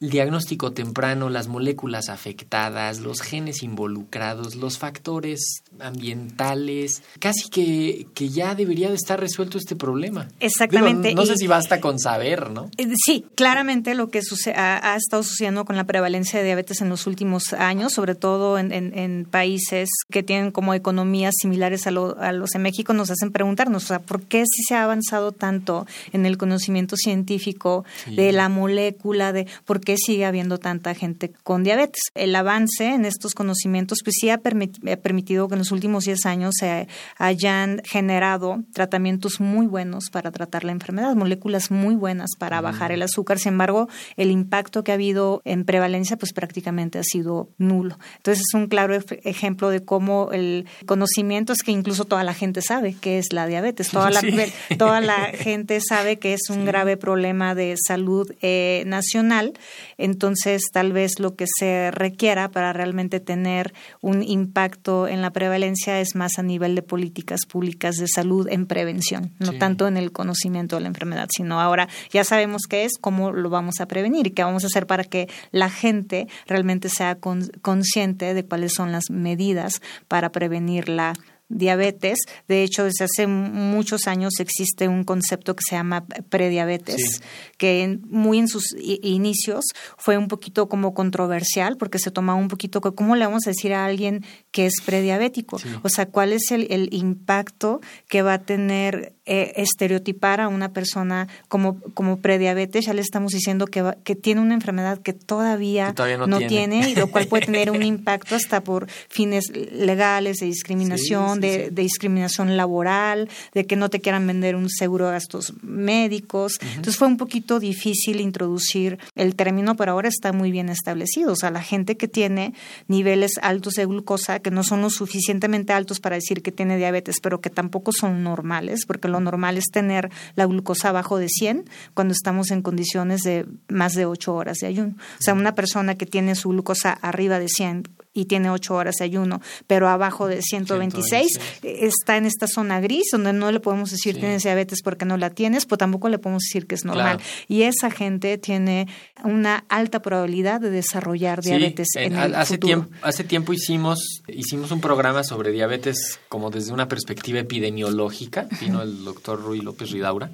el 0.00 0.10
diagnóstico 0.10 0.72
temprano, 0.72 1.30
las 1.30 1.48
moléculas 1.48 2.08
afectadas, 2.10 3.00
los 3.00 3.22
genes 3.22 3.62
involucrados, 3.62 4.54
los 4.54 4.76
factores 4.78 5.62
ambientales. 5.80 7.02
Casi 7.18 7.48
que, 7.48 8.06
que 8.14 8.28
ya 8.28 8.54
debería 8.54 8.88
de 8.90 8.94
estar 8.94 9.18
resuelto 9.18 9.58
este 9.58 9.76
problema. 9.76 10.28
Exactamente, 10.40 11.08
Digo, 11.08 11.20
no 11.20 11.26
sé 11.26 11.36
si 11.36 11.46
basta 11.46 11.80
con 11.80 11.98
saber, 11.98 12.50
¿no? 12.50 12.70
Eh, 12.76 12.86
Sí, 13.04 13.24
claramente 13.34 13.94
lo 13.94 14.08
que 14.10 14.22
suce- 14.22 14.52
ha, 14.54 14.92
ha 14.92 14.96
estado 14.96 15.22
sucediendo 15.22 15.64
con 15.64 15.76
la 15.76 15.84
prevalencia 15.84 16.38
de 16.40 16.44
diabetes 16.44 16.80
en 16.80 16.88
los 16.88 17.06
últimos 17.06 17.52
años, 17.52 17.92
sobre 17.92 18.14
todo 18.14 18.58
en, 18.58 18.72
en- 18.72 18.96
en 18.98 19.24
países 19.24 19.88
que 20.10 20.22
tienen 20.22 20.50
como 20.50 20.74
economías 20.74 21.34
similares 21.40 21.86
a, 21.86 21.90
lo- 21.90 22.18
a 22.20 22.32
los 22.32 22.50
de 22.50 22.58
México, 22.58 22.92
nos 22.92 23.10
hacen 23.10 23.32
preguntarnos, 23.32 23.84
o 23.84 23.86
sea, 23.86 23.98
¿por 24.00 24.22
qué 24.22 24.44
si 24.46 24.62
se 24.64 24.74
ha 24.74 24.84
avanzado 24.84 25.32
tanto 25.32 25.86
en 26.12 26.26
el 26.26 26.36
conocimiento 26.36 26.96
científico 26.96 27.84
Sí. 28.04 28.14
de 28.16 28.32
la 28.32 28.48
molécula, 28.48 29.32
de 29.32 29.46
por 29.64 29.80
qué 29.86 29.96
sigue 29.96 30.26
habiendo 30.26 30.58
tanta 30.58 30.92
gente 30.94 31.32
con 31.42 31.62
diabetes? 31.64 32.02
El 32.14 32.36
avance 32.36 32.84
en 32.92 33.06
estos 33.06 33.32
conocimientos, 33.32 34.00
pues 34.04 34.16
sí 34.20 34.28
ha, 34.28 34.38
permit- 34.42 34.92
ha 34.92 34.96
permitido 34.98 35.48
que 35.48 35.54
en 35.54 35.60
los 35.60 35.72
últimos 35.72 36.04
10 36.04 36.26
años 36.26 36.52
se 36.60 36.88
hayan 37.16 37.80
generado 37.84 38.58
tratamientos 38.74 39.40
muy 39.40 39.66
buenos 39.66 40.10
para 40.12 40.30
tratar 40.30 40.64
la 40.64 40.72
enfermedad, 40.72 41.14
moléculas 41.14 41.70
muy 41.70 41.94
buenas 41.94 42.32
para 42.38 42.60
bajar 42.60 42.92
el 42.92 43.00
azúcar. 43.02 43.38
Sin 43.38 43.52
embargo, 43.52 43.88
el 44.16 44.30
impacto 44.30 44.84
que 44.84 44.90
ha 44.92 44.96
habido 44.96 45.40
en 45.44 45.64
prevalencia, 45.64 46.18
pues 46.18 46.32
prácticamente 46.34 46.98
ha 46.98 47.02
sido 47.04 47.48
nulo. 47.56 47.98
Entonces 48.16 48.44
es 48.48 48.54
un 48.54 48.66
claro 48.66 48.94
ejemplo 49.24 49.70
de 49.70 49.84
cómo 49.84 50.30
el 50.32 50.66
conocimiento 50.84 51.52
es 51.52 51.62
que 51.62 51.70
incluso 51.70 52.04
toda 52.04 52.24
la 52.24 52.34
gente 52.34 52.60
sabe 52.60 52.94
que 52.94 53.18
es 53.18 53.32
la 53.32 53.46
diabetes, 53.46 53.88
toda 53.90 54.10
la, 54.10 54.20
Sí. 54.26 54.76
toda 54.76 55.00
la 55.00 55.26
gente 55.32 55.78
sabe 55.80 56.18
que 56.18 56.34
es 56.34 56.50
un 56.50 56.64
grave 56.64 56.96
problema 56.96 57.54
de 57.54 57.76
salud 57.86 58.32
eh, 58.42 58.82
nacional, 58.86 59.52
Entonces, 59.98 60.62
tal 60.72 60.92
vez 60.92 61.18
lo 61.18 61.34
que 61.36 61.46
se 61.58 61.90
requiera 61.90 62.50
para 62.50 62.72
realmente 62.72 63.20
tener 63.20 63.72
un 64.00 64.22
impacto 64.22 65.08
en 65.08 65.22
la 65.22 65.30
prevalencia 65.30 66.00
es 66.00 66.14
más 66.14 66.38
a 66.38 66.42
nivel 66.42 66.74
de 66.74 66.82
políticas 66.82 67.40
públicas 67.46 67.96
de 67.96 68.08
salud 68.08 68.48
en 68.50 68.66
prevención, 68.66 69.32
no 69.38 69.52
tanto 69.54 69.86
en 69.86 69.96
el 69.96 70.12
conocimiento 70.12 70.76
de 70.76 70.82
la 70.82 70.88
enfermedad, 70.88 71.28
sino 71.34 71.60
ahora 71.60 71.88
ya 72.10 72.24
sabemos 72.24 72.62
qué 72.68 72.84
es, 72.84 72.98
cómo 72.98 73.32
lo 73.32 73.50
vamos 73.50 73.80
a 73.80 73.86
prevenir 73.86 74.26
y 74.26 74.30
qué 74.30 74.42
vamos 74.42 74.64
a 74.64 74.68
hacer 74.68 74.86
para 74.86 75.04
que 75.04 75.28
la 75.50 75.70
gente 75.70 76.28
realmente 76.46 76.88
sea 76.88 77.18
consciente 77.18 78.34
de 78.34 78.44
cuáles 78.44 78.74
son 78.74 78.92
las 78.92 79.10
medidas 79.10 79.82
para 80.08 80.30
prevenir 80.30 80.88
la 80.88 81.14
diabetes. 81.48 82.18
De 82.48 82.62
hecho, 82.62 82.84
desde 82.84 83.04
hace 83.04 83.26
muchos 83.26 84.06
años 84.06 84.34
existe 84.40 84.88
un 84.88 85.04
concepto 85.04 85.54
que 85.54 85.62
se 85.68 85.76
llama 85.76 86.04
prediabetes, 86.28 87.20
que 87.56 87.98
muy 88.08 88.38
en 88.38 88.48
sus 88.48 88.74
inicios 88.78 89.64
fue 89.96 90.18
un 90.18 90.28
poquito 90.28 90.68
como 90.68 90.94
controversial 90.94 91.76
porque 91.76 91.98
se 91.98 92.10
tomaba 92.10 92.38
un 92.38 92.48
poquito, 92.48 92.80
¿cómo 92.80 93.16
le 93.16 93.26
vamos 93.26 93.46
a 93.46 93.50
decir 93.50 93.74
a 93.74 93.84
alguien 93.84 94.24
que 94.50 94.66
es 94.66 94.74
prediabético? 94.84 95.58
O 95.82 95.88
sea, 95.88 96.06
¿cuál 96.06 96.32
es 96.32 96.50
el, 96.50 96.66
el, 96.70 96.88
impacto 96.92 97.80
que 98.08 98.22
va 98.22 98.34
a 98.34 98.38
tener 98.42 99.14
eh, 99.26 99.52
estereotipar 99.56 100.40
a 100.40 100.48
una 100.48 100.72
persona 100.72 101.28
como, 101.48 101.80
como 101.94 102.18
prediabetes? 102.18 102.86
Ya 102.86 102.94
le 102.94 103.02
estamos 103.02 103.32
diciendo 103.32 103.66
que, 103.66 103.94
que 104.04 104.16
tiene 104.16 104.40
una 104.40 104.54
enfermedad 104.54 104.98
que 104.98 105.12
todavía, 105.12 105.94
no, 106.26 106.38
tiene. 106.38 106.90
y 106.90 106.94
lo 106.94 107.10
cual 107.10 107.26
puede 107.26 107.46
tener 107.46 107.70
un 107.70 107.82
impacto 107.82 108.34
hasta 108.34 108.62
por 108.62 108.88
fines 109.08 109.50
legales 109.72 110.38
de 110.38 110.46
discriminación 110.46 111.35
de, 111.40 111.70
discriminación 111.70 112.56
laboral, 112.56 113.28
de 113.52 113.66
que 113.66 113.76
no 113.76 113.90
te 113.90 114.00
quieran 114.00 114.26
vender 114.26 114.56
un 114.56 114.68
seguro 114.68 115.06
de 115.06 115.12
gastos 115.12 115.52
médicos. 115.62 116.58
Entonces 116.60 116.96
fue 116.96 117.08
un 117.08 117.16
poquito 117.16 117.60
difícil 117.60 118.20
introducir 118.20 118.98
el 119.14 119.34
término, 119.34 119.76
pero 119.76 119.92
ahora 119.92 120.08
está 120.08 120.32
muy 120.32 120.50
bien 120.50 120.68
establecido. 120.68 121.32
O 121.32 121.36
sea, 121.36 121.50
la 121.50 121.62
gente 121.62 121.96
que 121.96 122.08
tiene 122.08 122.54
niveles 122.88 123.32
altos 123.42 123.74
de 123.74 123.86
glucosa, 123.86 124.40
que 124.40 124.50
no 124.50 124.62
son 124.62 124.82
lo 124.82 124.90
suficientemente 124.90 125.72
altos 125.72 126.00
para 126.00 126.16
decir 126.16 126.42
que 126.42 126.52
tiene 126.52 126.76
diabetes, 126.76 127.16
pero 127.22 127.40
que 127.40 127.50
tampoco 127.50 127.92
son 127.92 128.22
normales, 128.22 128.84
porque 128.86 129.08
lo 129.08 129.20
normal 129.20 129.56
es 129.58 129.66
tener 129.72 130.10
la 130.34 130.46
glucosa 130.46 130.90
abajo 130.90 131.18
de 131.18 131.28
100 131.28 131.68
cuando 131.94 132.12
estamos 132.12 132.50
en 132.50 132.62
condiciones 132.62 133.22
de 133.22 133.46
más 133.68 133.94
de 133.94 134.06
8 134.06 134.34
horas 134.34 134.58
de 134.58 134.66
ayuno. 134.66 134.94
O 135.18 135.22
sea, 135.22 135.34
una 135.34 135.54
persona 135.54 135.96
que 135.96 136.06
tiene 136.06 136.34
su 136.34 136.50
glucosa 136.50 136.92
arriba 136.92 137.38
de 137.38 137.48
100 137.48 137.88
y 138.16 138.24
tiene 138.24 138.50
ocho 138.50 138.74
horas 138.74 138.96
de 138.98 139.04
ayuno, 139.04 139.40
pero 139.66 139.88
abajo 139.88 140.26
de 140.26 140.40
126, 140.42 141.38
está 141.62 142.16
en 142.16 142.26
esta 142.26 142.46
zona 142.46 142.80
gris 142.80 143.08
donde 143.12 143.32
no 143.32 143.52
le 143.52 143.60
podemos 143.60 143.90
decir 143.90 144.18
tienes 144.18 144.42
diabetes 144.42 144.80
porque 144.82 145.04
no 145.04 145.16
la 145.16 145.30
tienes, 145.30 145.66
pues 145.66 145.78
tampoco 145.78 146.08
le 146.08 146.18
podemos 146.18 146.42
decir 146.42 146.66
que 146.66 146.74
es 146.74 146.84
normal. 146.84 147.20
Y 147.46 147.62
esa 147.62 147.90
gente 147.90 148.38
tiene 148.38 148.88
una 149.22 149.64
alta 149.68 150.00
probabilidad 150.00 150.60
de 150.60 150.70
desarrollar 150.70 151.42
diabetes 151.42 151.88
en, 151.96 152.16
el 152.16 152.34
hace 152.34 152.54
futuro. 152.54 152.68
Tiempo, 152.68 152.96
hace 153.02 153.24
tiempo 153.24 153.52
hicimos, 153.52 154.22
hicimos 154.28 154.70
un 154.70 154.80
programa 154.80 155.22
sobre 155.22 155.50
diabetes 155.50 156.18
como 156.28 156.50
desde 156.50 156.72
una 156.72 156.88
perspectiva 156.88 157.40
epidemiológica, 157.40 158.48
vino 158.60 158.82
el 158.82 159.04
doctor 159.04 159.42
Rui 159.42 159.60
López 159.60 159.90
Ridaura. 159.90 160.30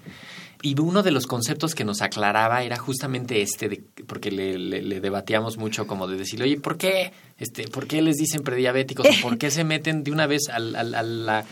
Y 0.62 0.78
uno 0.78 1.02
de 1.02 1.10
los 1.10 1.26
conceptos 1.26 1.74
que 1.74 1.84
nos 1.84 2.02
aclaraba 2.02 2.62
era 2.62 2.76
justamente 2.76 3.42
este, 3.42 3.68
de, 3.68 3.82
porque 4.06 4.30
le, 4.30 4.56
le, 4.58 5.00
debatíamos 5.00 5.58
mucho 5.58 5.86
como 5.86 6.06
de 6.06 6.16
decirle, 6.16 6.44
oye, 6.44 6.56
¿por 6.58 6.78
qué, 6.78 7.12
este, 7.38 7.66
¿por 7.68 7.86
qué 7.86 8.00
les 8.00 8.16
dicen 8.16 8.42
prediabéticos? 8.42 9.06
¿O 9.06 9.22
¿Por 9.22 9.38
qué 9.38 9.50
se 9.50 9.64
meten 9.64 10.04
de 10.04 10.12
una 10.12 10.26
vez 10.26 10.48
al, 10.48 10.76
al, 10.76 11.26
la, 11.26 11.44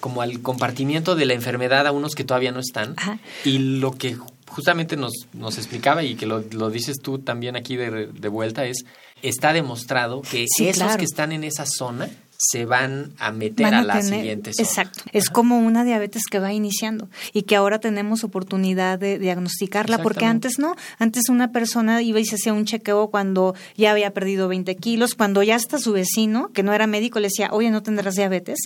como 0.00 0.22
al 0.22 0.40
compartimiento 0.40 1.14
de 1.14 1.26
la 1.26 1.34
enfermedad 1.34 1.86
a 1.86 1.92
unos 1.92 2.14
que 2.14 2.24
todavía 2.24 2.50
no 2.50 2.60
están? 2.60 2.96
Y 3.44 3.58
lo 3.58 3.92
que 3.92 4.16
justamente 4.48 4.96
nos, 4.96 5.12
nos 5.34 5.58
explicaba 5.58 6.02
y 6.02 6.14
que 6.14 6.24
lo, 6.24 6.42
lo 6.52 6.70
dices 6.70 6.96
tú 7.02 7.18
también 7.18 7.56
aquí 7.56 7.76
de, 7.76 8.06
de 8.06 8.28
vuelta 8.28 8.64
es, 8.64 8.86
está 9.22 9.52
demostrado 9.52 10.22
que 10.22 10.46
esos 10.58 10.96
que 10.96 11.04
están 11.04 11.32
en 11.32 11.44
esa 11.44 11.66
zona 11.66 12.08
se 12.38 12.64
van 12.64 13.12
a 13.18 13.32
meter 13.32 13.74
a, 13.74 13.82
la 13.82 14.02
siguiente 14.02 14.52
zona. 14.52 14.68
Exacto. 14.68 15.02
Es 15.12 15.30
como 15.30 15.58
una 15.58 15.84
diabetes 15.84 16.24
que 16.30 16.38
va 16.38 16.52
iniciando 16.52 17.08
y 17.32 17.42
que 17.42 17.56
ahora 17.56 17.78
tenemos 17.78 18.24
oportunidad 18.24 18.98
de 18.98 19.18
diagnosticarla, 19.18 20.02
porque 20.02 20.24
antes 20.24 20.58
no. 20.58 20.76
Antes 20.98 21.28
una 21.28 21.52
persona 21.52 22.02
iba 22.02 22.20
y 22.20 22.24
se 22.24 22.36
hacía 22.36 22.52
un 22.52 22.64
chequeo 22.64 23.08
cuando 23.08 23.54
ya 23.76 23.92
había 23.92 24.12
perdido 24.12 24.48
20 24.48 24.76
kilos, 24.76 25.14
cuando 25.14 25.42
ya 25.42 25.56
hasta 25.56 25.78
su 25.78 25.92
vecino, 25.92 26.50
que 26.52 26.62
no 26.62 26.72
era 26.72 26.86
médico, 26.86 27.20
le 27.20 27.28
decía, 27.28 27.50
oye, 27.52 27.70
¿no 27.70 27.82
tendrás 27.82 28.14
diabetes? 28.14 28.58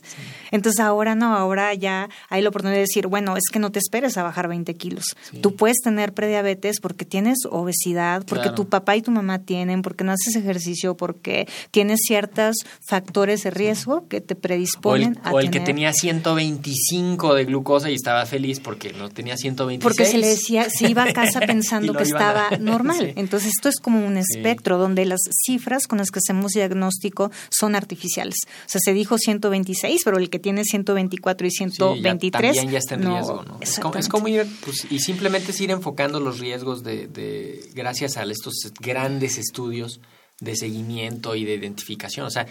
Entonces 0.50 0.80
ahora 0.80 1.14
no, 1.14 1.36
ahora 1.36 1.74
ya 1.74 2.08
hay 2.28 2.42
la 2.42 2.48
oportunidad 2.48 2.76
de 2.76 2.82
decir, 2.82 3.06
bueno, 3.06 3.36
es 3.36 3.44
que 3.50 3.58
no 3.58 3.70
te 3.70 3.78
esperes 3.78 4.16
a 4.16 4.22
bajar 4.22 4.48
20 4.48 4.74
kilos. 4.74 5.16
Tú 5.40 5.54
puedes 5.56 5.78
tener 5.78 6.12
prediabetes 6.12 6.80
porque 6.80 7.04
tienes 7.04 7.38
obesidad, 7.50 8.24
porque 8.26 8.50
tu 8.50 8.68
papá 8.68 8.96
y 8.96 9.02
tu 9.02 9.10
mamá 9.10 9.40
tienen, 9.40 9.82
porque 9.82 10.04
no 10.04 10.12
haces 10.12 10.36
ejercicio, 10.36 10.96
porque 10.96 11.48
tienes 11.70 12.00
ciertos 12.06 12.56
factores 12.80 13.42
de 13.42 13.50
riesgo 13.60 14.08
que 14.08 14.20
te 14.20 14.34
predisponen 14.34 15.18
o 15.24 15.28
el, 15.28 15.34
o 15.34 15.40
el 15.40 15.50
que 15.50 15.60
tenía 15.60 15.92
125 15.92 17.34
de 17.34 17.44
glucosa 17.44 17.90
y 17.90 17.94
estaba 17.94 18.24
feliz 18.26 18.60
porque 18.60 18.92
no 18.92 19.08
tenía 19.10 19.36
126. 19.36 19.82
Porque 19.82 20.10
se 20.10 20.18
le 20.18 20.28
decía, 20.28 20.68
se 20.70 20.90
iba 20.90 21.04
a 21.04 21.12
casa 21.12 21.40
pensando 21.46 21.94
que 21.94 22.04
estaba 22.04 22.50
normal. 22.58 23.12
Entonces 23.16 23.52
esto 23.56 23.68
es 23.68 23.78
como 23.80 24.04
un 24.04 24.16
espectro 24.16 24.78
donde 24.78 25.04
las 25.04 25.20
cifras 25.44 25.86
con 25.86 25.98
las 25.98 26.10
que 26.10 26.18
hacemos 26.18 26.52
diagnóstico 26.52 27.30
son 27.50 27.74
artificiales. 27.74 28.36
O 28.44 28.68
sea, 28.68 28.80
se 28.82 28.92
dijo 28.94 29.18
126, 29.18 30.02
pero 30.04 30.18
el 30.18 30.30
que 30.30 30.38
tiene 30.38 30.64
124 30.64 31.46
y 31.46 31.50
123 31.50 32.32
ya, 32.32 32.62
también 32.62 32.72
ya 32.72 32.78
está 32.78 32.94
en 32.94 33.06
riesgo, 33.06 33.44
¿no? 33.44 33.58
Es 33.60 33.78
como, 33.78 33.94
es 33.96 34.08
como, 34.08 34.28
ir, 34.28 34.46
pues, 34.64 34.86
y 34.90 35.00
simplemente 35.00 35.50
es 35.50 35.60
ir 35.60 35.70
enfocando 35.70 36.20
los 36.20 36.38
riesgos 36.38 36.82
de, 36.82 37.06
de 37.06 37.68
gracias 37.74 38.16
a 38.16 38.24
estos 38.24 38.72
grandes 38.80 39.38
estudios 39.38 40.00
de 40.40 40.56
seguimiento 40.56 41.36
y 41.36 41.44
de 41.44 41.54
identificación. 41.54 42.26
O 42.26 42.30
sea, 42.30 42.46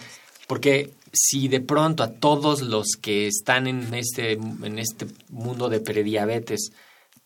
porque 0.47 0.91
si 1.11 1.47
de 1.47 1.61
pronto 1.61 2.03
a 2.03 2.11
todos 2.11 2.61
los 2.61 2.87
que 3.01 3.27
están 3.27 3.67
en 3.67 3.93
este, 3.93 4.33
en 4.33 4.79
este 4.79 5.07
mundo 5.29 5.69
de 5.69 5.79
prediabetes 5.79 6.71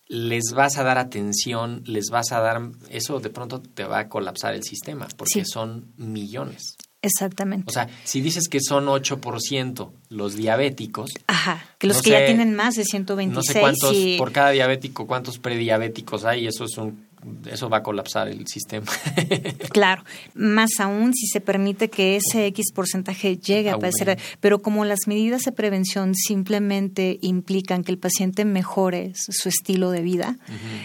les 0.08 0.54
vas 0.54 0.78
a 0.78 0.84
dar 0.84 0.98
atención, 0.98 1.82
les 1.86 2.10
vas 2.10 2.32
a 2.32 2.40
dar, 2.40 2.62
eso 2.90 3.20
de 3.20 3.30
pronto 3.30 3.62
te 3.62 3.84
va 3.84 4.00
a 4.00 4.10
colapsar 4.10 4.54
el 4.54 4.64
sistema, 4.64 5.08
porque 5.18 5.44
son 5.46 5.94
millones. 5.98 6.76
Exactamente. 7.02 7.66
O 7.68 7.74
sea, 7.74 7.90
si 8.06 8.22
dices 8.22 8.48
que 8.48 8.60
son 8.62 8.86
8% 8.86 9.92
los 10.10 10.36
diabéticos. 10.36 11.12
Ajá, 11.28 11.66
que 11.78 11.88
los 11.88 12.02
que 12.02 12.12
ya 12.12 12.26
tienen 12.26 12.56
más 12.56 12.76
de 12.76 12.86
126. 12.86 13.36
No 13.36 13.44
sé 13.44 13.60
cuántos, 13.60 13.98
por 14.18 14.32
cada 14.32 14.52
diabético, 14.52 15.06
cuántos 15.06 15.38
prediabéticos 15.38 16.24
hay, 16.24 16.48
eso 16.48 16.64
es 16.64 16.78
un 16.78 17.08
eso 17.46 17.70
va 17.70 17.78
a 17.78 17.84
colapsar 17.84 18.28
el 18.28 18.48
sistema. 18.48 18.86
claro, 19.72 20.04
más 20.34 20.72
aún 20.80 21.14
si 21.14 21.28
se 21.28 21.42
permite 21.42 21.90
que 21.90 22.18
ese 22.18 22.48
X 22.48 22.72
porcentaje 22.74 23.38
llegue 23.38 23.70
a 23.70 23.78
padecer, 23.78 24.20
pero 24.40 24.62
como 24.62 24.86
las 24.86 25.08
medidas 25.08 25.44
de 25.44 25.52
prevención 25.52 26.16
simplemente 26.16 27.20
implican 27.22 27.84
que 27.84 27.92
el 27.92 27.98
paciente 27.98 28.46
mejore 28.46 29.14
su 29.16 29.50
estilo 29.50 29.92
de 29.92 30.02
vida, 30.02 30.38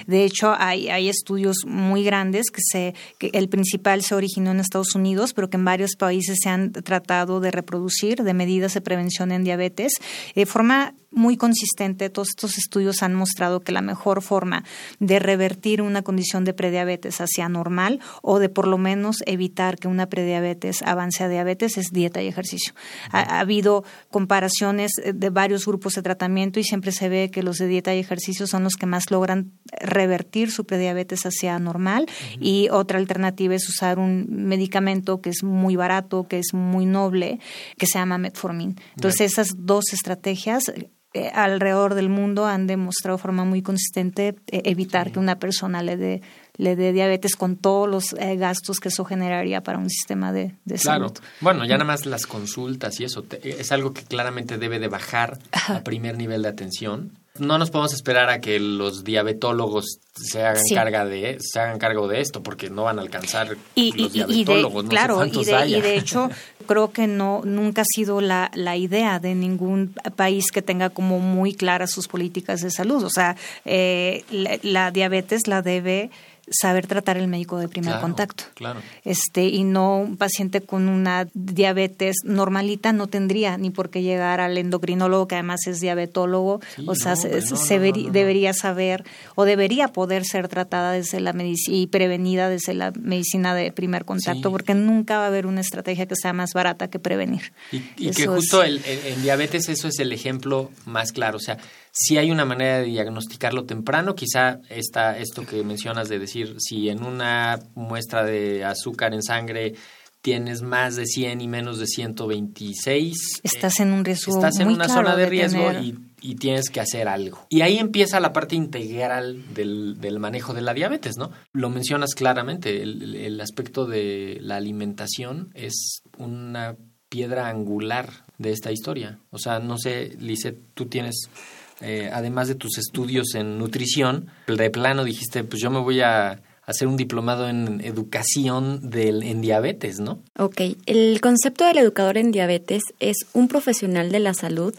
de 0.07 0.25
hecho 0.25 0.55
hay, 0.57 0.89
hay 0.89 1.09
estudios 1.09 1.59
muy 1.67 2.05
grandes 2.05 2.51
que 2.51 2.61
se 2.63 2.95
que 3.19 3.31
el 3.33 3.49
principal 3.49 4.03
se 4.03 4.15
originó 4.15 4.51
en 4.51 4.61
Estados 4.61 4.95
Unidos, 4.95 5.33
pero 5.35 5.51
que 5.51 5.57
en 5.57 5.65
varios 5.65 5.97
países 5.97 6.39
se 6.43 6.49
han 6.49 6.73
tratado 6.73 7.41
de 7.41 7.51
reproducir 7.51 8.23
de 8.23 8.35
medidas 8.35 8.75
de 8.75 8.81
prevención 8.81 9.33
en 9.33 9.45
diabetes 9.45 9.93
de 10.35 10.47
forma 10.47 10.95
muy 11.11 11.37
consistente. 11.37 12.11
Todos 12.11 12.29
estos 12.29 12.59
estudios 12.59 13.03
han 13.03 13.15
mostrado 13.15 13.61
que 13.61 13.73
la 13.73 13.81
mejor 13.81 14.23
forma 14.23 14.65
de 14.99 15.19
revertir 15.19 15.83
una 15.83 16.03
condición 16.03 16.28
de 16.37 16.53
prediabetes 16.53 17.21
hacia 17.21 17.49
normal 17.49 18.01
o 18.23 18.39
de 18.39 18.49
por 18.49 18.67
lo 18.67 18.79
menos 18.79 19.23
evitar 19.27 19.79
que 19.79 19.89
una 19.89 20.09
prediabetes 20.09 20.83
avance 20.83 21.25
a 21.25 21.29
diabetes 21.29 21.79
es 21.79 21.91
dieta 21.91 22.23
y 22.23 22.29
ejercicio. 22.29 22.75
Ha, 23.11 23.41
habido 23.41 23.85
comparaciones 24.11 24.93
de 25.13 25.31
varios 25.31 25.67
grupos 25.67 25.95
de 25.95 26.03
tratamiento 26.03 26.61
y 26.61 26.65
siempre 26.65 26.93
se 26.93 27.09
ve 27.09 27.31
que 27.31 27.43
los 27.43 27.59
de 27.59 27.67
dieta 27.67 27.95
y 27.95 27.99
ejercicio 27.99 28.47
son 28.47 28.65
los 28.65 28.75
que 28.75 28.87
más 28.87 29.11
logran 29.11 29.53
revertir 29.81 30.51
su 30.51 30.65
prediabetes 30.65 31.25
hacia 31.25 31.59
normal 31.59 32.07
y 32.41 32.69
otra 32.71 32.99
alternativa 32.99 33.55
es 33.55 33.69
usar 33.69 33.99
un 33.99 34.27
medicamento 34.29 35.21
que 35.21 35.31
es 35.31 35.43
muy 35.43 35.77
barato, 35.77 36.27
que 36.29 36.39
es 36.39 36.53
muy 36.53 36.87
noble, 36.87 37.41
que 37.79 37.87
se 37.87 37.99
llama 37.99 38.19
metformin. 38.19 38.77
Entonces 38.97 39.33
esas 39.33 39.55
dos 39.57 39.93
estrategias 39.93 40.73
eh, 41.15 41.31
alrededor 41.35 41.95
del 41.95 42.11
mundo 42.11 42.47
han 42.47 42.67
demostrado 42.67 43.17
de 43.17 43.23
forma 43.23 43.45
muy 43.45 43.63
consistente 43.63 44.37
eh, 44.47 44.63
evitar 44.65 45.11
que 45.11 45.19
una 45.19 45.39
persona 45.39 45.83
le 45.83 45.97
dé 45.97 46.23
le 46.59 46.77
dé 46.77 46.93
diabetes 46.93 47.35
con 47.37 47.57
todos 47.57 47.89
los 47.89 48.13
eh, 48.15 48.37
gastos 48.37 48.79
que 48.79 48.89
eso 48.89 49.05
generaría 49.05 49.63
para 49.63 49.79
un 49.79 49.89
sistema 49.89 50.33
de, 50.33 50.55
de 50.65 50.75
claro. 50.75 51.13
Bueno, 51.41 51.65
ya 51.65 51.75
nada 51.75 51.85
más 51.85 52.05
las 52.05 52.27
consultas 52.27 53.01
y 53.01 53.05
eso 53.05 53.25
es 53.43 53.73
algo 53.73 53.95
que 53.95 54.03
claramente 54.03 54.59
debe 54.59 54.79
de 54.81 54.89
bajar 54.89 55.39
a 55.69 55.81
primer 55.81 56.19
nivel 56.19 56.43
de 56.43 56.49
atención 56.49 57.13
no 57.39 57.59
nos 57.59 57.71
podemos 57.71 57.93
esperar 57.93 58.31
a 58.31 58.41
que 58.41 58.59
los 58.61 59.05
diabetólogos 59.05 59.99
se 60.15 60.45
hagan 60.45 60.63
carga 60.75 61.05
de 61.05 61.39
se 61.41 61.61
hagan 61.61 61.79
cargo 61.79 62.09
de 62.09 62.21
esto 62.21 62.43
porque 62.43 62.71
no 62.71 62.85
van 62.85 62.99
a 62.99 63.03
alcanzar 63.03 63.57
los 63.77 64.13
diabetólogos 64.13 64.85
de, 64.85 64.89
claro 64.89 65.25
y 65.25 65.45
de, 65.81 65.97
hecho 65.97 66.31
creo 66.67 66.93
que 66.93 67.07
no 67.07 67.43
nunca 67.45 67.83
ha 67.83 67.85
sido 67.85 68.21
la, 68.21 68.51
la 68.55 68.77
idea 68.77 69.19
de 69.21 69.35
ningún 69.35 69.95
país 70.17 70.51
que 70.51 70.63
tenga 70.63 70.91
como 70.91 71.19
muy 71.21 71.55
claras 71.55 71.91
sus 71.91 72.09
políticas 72.09 72.61
de 72.61 72.71
salud. 72.71 73.03
O 73.05 73.11
sea 73.11 73.37
eh, 73.65 74.25
la 74.63 74.91
diabetes 74.91 75.47
la 75.47 75.63
debe 75.63 76.11
saber 76.51 76.87
tratar 76.87 77.17
el 77.17 77.29
médico 77.29 77.59
de 77.59 77.69
primer 77.69 77.91
Claro, 77.93 78.03
contacto. 78.03 78.45
claro. 78.55 78.81
Este, 79.05 79.45
y 79.47 79.65
no 79.65 79.99
un 80.01 80.17
paciente 80.17 80.61
con 80.61 80.89
una 80.89 81.27
diabetes 81.35 82.17
normalita 82.25 82.93
no 82.93 83.07
tendría 83.07 83.57
ni 83.59 83.71
por 83.71 83.91
qué 83.91 84.03
llegar 84.03 84.41
al 84.41 84.57
endocrinólogo, 84.59 85.29
que 85.29 85.35
además 85.35 85.61
es 85.67 85.81
diabetólogo, 85.81 86.61
Sí, 86.77 86.85
o 86.87 86.95
sea, 86.95 87.13
no, 87.15 87.17
se, 87.17 87.29
no, 87.41 88.05
no, 88.07 88.11
debería 88.13 88.53
saber 88.55 89.05
o 89.35 89.45
debería 89.45 89.89
poder 89.89 90.25
ser 90.25 90.49
tratada 90.49 90.93
desde 90.93 91.21
la 91.21 91.33
medicina 91.33 91.77
y 91.77 91.87
prevenida 91.89 92.49
desde 92.49 92.75
la 92.75 92.93
medicina 92.93 93.55
de 93.55 93.73
primer 93.73 94.05
contacto, 94.05 94.49
Sí. 94.49 94.53
porque 94.53 94.75
nunca 94.75 95.19
va 95.19 95.25
a 95.25 95.29
haber 95.29 95.47
una 95.47 95.61
estrategia 95.61 96.07
que 96.07 96.15
sea 96.17 96.33
más 96.33 96.53
barata 96.55 96.89
que 96.89 96.99
prevenir. 96.99 97.53
Y, 97.73 97.83
y 97.97 98.11
que 98.11 98.27
justo 98.27 98.63
es- 98.63 98.69
el, 98.69 98.85
el- 98.85 99.13
en 99.13 99.23
diabetes 99.23 99.69
eso 99.69 99.89
es 99.89 99.99
el 99.99 100.13
ejemplo 100.13 100.71
más 100.87 101.13
claro. 101.13 101.37
O 101.37 101.41
sea, 101.41 101.59
si 102.01 102.17
hay 102.17 102.31
una 102.31 102.45
manera 102.45 102.79
de 102.79 102.85
diagnosticarlo 102.85 103.65
temprano, 103.65 104.15
quizá 104.15 104.61
esta, 104.69 105.19
esto 105.19 105.45
que 105.45 105.65
mencionas 105.65 106.09
de 106.09 106.19
decir, 106.19 106.55
si 106.59 106.89
en 106.89 107.03
una 107.03 107.59
muestra 107.75 108.25
de 108.25 108.65
azúcar 108.65 109.15
en 109.15 109.23
sangre 109.23 109.75
tienes 110.23 110.63
más 110.63 110.95
de 110.97 111.07
100 111.07 111.41
y 111.41 111.49
menos 111.49 111.79
de 111.79 111.87
126, 111.87 113.41
Estás 113.43 113.81
en 113.81 113.93
un 113.93 114.05
riesgo 114.05 114.35
estás 114.35 114.59
en 114.59 114.67
muy 114.67 114.75
una 114.75 114.87
claro 114.87 115.01
zona 115.03 115.17
de, 115.17 115.23
de 115.25 115.29
riesgo 115.31 115.67
tener- 115.69 115.83
y, 115.85 115.99
y 116.21 116.35
tienes 116.37 116.71
que 116.71 116.81
hacer 116.81 117.09
algo. 117.09 117.47
Y 117.49 117.61
ahí 117.63 117.79
empieza 117.79 118.21
la 118.21 118.33
parte 118.33 118.55
integral 118.57 119.43
del, 119.55 120.01
del 120.01 120.19
manejo 120.19 120.55
de 120.55 120.63
la 120.63 120.75
diabetes, 120.75 121.17
¿no? 121.17 121.31
Lo 121.53 121.71
mencionas 121.71 122.15
claramente, 122.15 122.83
el, 122.83 123.15
el 123.17 123.41
aspecto 123.41 123.87
de 123.87 124.39
la 124.41 124.57
alimentación 124.57 125.51
es 125.55 126.03
una 126.19 126.77
piedra 127.09 127.49
angular 127.49 128.11
de 128.39 128.53
esta 128.53 128.71
historia. 128.71 129.19
O 129.31 129.39
sea, 129.39 129.61
no 129.61 129.79
sé, 129.79 130.17
Lice, 130.21 130.53
tú 130.75 130.87
tienes, 130.87 131.31
eh, 131.81 132.11
además 132.13 132.49
de 132.49 132.55
tus 132.55 132.79
estudios 132.79 133.35
en 133.35 133.59
nutrición, 133.59 134.27
de 134.47 134.71
plano 134.71 135.05
dijiste, 135.05 135.45
pues 135.45 135.63
yo 135.63 135.71
me 135.71 135.81
voy 135.81 136.01
a 136.01 136.41
hacer 136.67 136.87
un 136.87 136.97
diplomado 136.97 137.49
en 137.49 137.81
educación 137.83 138.91
del, 138.91 139.23
en 139.23 139.41
diabetes, 139.41 140.01
¿no? 140.01 140.23
Ok, 140.39 140.61
el 140.87 141.21
concepto 141.21 141.65
del 141.65 141.79
educador 141.79 142.19
en 142.19 142.31
diabetes 142.31 142.83
es 143.01 143.17
un 143.33 143.49
profesional 143.49 144.13
de 144.13 144.19
la 144.21 144.35
salud 144.35 144.75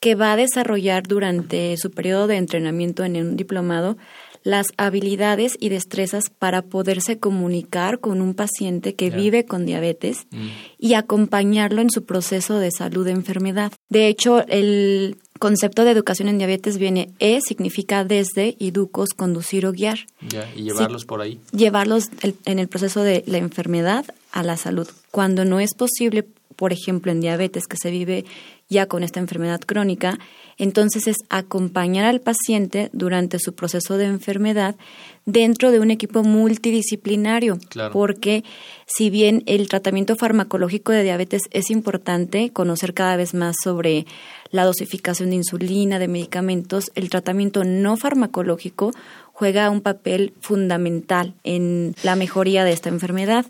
que 0.00 0.14
va 0.14 0.32
a 0.32 0.36
desarrollar 0.36 1.04
durante 1.06 1.76
su 1.76 1.90
periodo 1.90 2.26
de 2.26 2.36
entrenamiento 2.36 3.04
en 3.04 3.16
un 3.16 3.36
diplomado 3.36 3.96
las 4.42 4.68
habilidades 4.78 5.56
y 5.60 5.68
destrezas 5.68 6.30
para 6.30 6.62
poderse 6.62 7.18
comunicar 7.18 8.00
con 8.00 8.20
un 8.22 8.34
paciente 8.34 8.94
que 8.94 9.10
vive 9.10 9.44
con 9.44 9.66
diabetes 9.66 10.26
Mm. 10.30 10.48
y 10.78 10.94
acompañarlo 10.94 11.82
en 11.82 11.90
su 11.90 12.04
proceso 12.04 12.58
de 12.58 12.70
salud 12.70 13.04
de 13.04 13.12
enfermedad. 13.12 13.72
De 13.90 14.06
hecho, 14.08 14.46
el 14.48 15.18
concepto 15.40 15.84
de 15.84 15.90
educación 15.90 16.28
en 16.28 16.38
diabetes 16.38 16.78
viene 16.78 17.10
E 17.18 17.40
significa 17.40 18.04
desde, 18.04 18.54
y 18.60 18.70
ducos, 18.70 19.08
conducir 19.16 19.66
o 19.66 19.72
guiar 19.72 19.98
Ya, 20.20 20.48
y 20.54 20.62
llevarlos 20.62 21.04
por 21.04 21.20
ahí. 21.20 21.40
llevarlos 21.50 22.10
el- 22.22 22.36
en 22.44 22.60
el 22.60 22.68
proceso 22.68 23.02
de 23.02 23.24
la 23.26 23.38
enfermedad 23.38 24.04
a 24.30 24.44
la 24.44 24.56
salud. 24.56 24.86
Cuando 25.10 25.44
no 25.44 25.58
es 25.58 25.74
posible, 25.74 26.24
por 26.54 26.72
ejemplo, 26.72 27.10
en 27.10 27.20
diabetes 27.20 27.66
que 27.66 27.76
se 27.76 27.90
vive 27.90 28.24
ya 28.68 28.86
con 28.86 29.02
esta 29.02 29.18
enfermedad 29.18 29.60
crónica, 29.60 30.18
entonces 30.58 31.06
es 31.08 31.16
acompañar 31.30 32.04
al 32.04 32.20
paciente 32.20 32.90
durante 32.92 33.38
su 33.40 33.54
proceso 33.54 33.96
de 33.96 34.04
enfermedad 34.04 34.76
dentro 35.24 35.70
de 35.72 35.80
un 35.80 35.90
equipo 35.90 36.22
multidisciplinario, 36.22 37.58
Claro. 37.68 37.92
porque 37.92 38.44
si 38.86 39.10
bien 39.10 39.42
el 39.46 39.68
tratamiento 39.68 40.16
farmacológico 40.16 40.92
de 40.92 41.02
diabetes 41.02 41.42
es 41.50 41.70
importante, 41.70 42.50
conocer 42.52 42.94
cada 42.94 43.16
vez 43.16 43.34
más 43.34 43.56
sobre 43.64 44.06
la 44.50 44.64
dosificación 44.64 45.30
de 45.30 45.36
insulina, 45.36 45.98
de 45.98 46.08
medicamentos, 46.08 46.90
el 46.94 47.10
tratamiento 47.10 47.64
no 47.64 47.96
farmacológico 47.96 48.92
juega 49.32 49.70
un 49.70 49.80
papel 49.80 50.34
fundamental 50.40 51.34
en 51.44 51.94
la 52.02 52.16
mejoría 52.16 52.64
de 52.64 52.72
esta 52.72 52.88
enfermedad. 52.88 53.46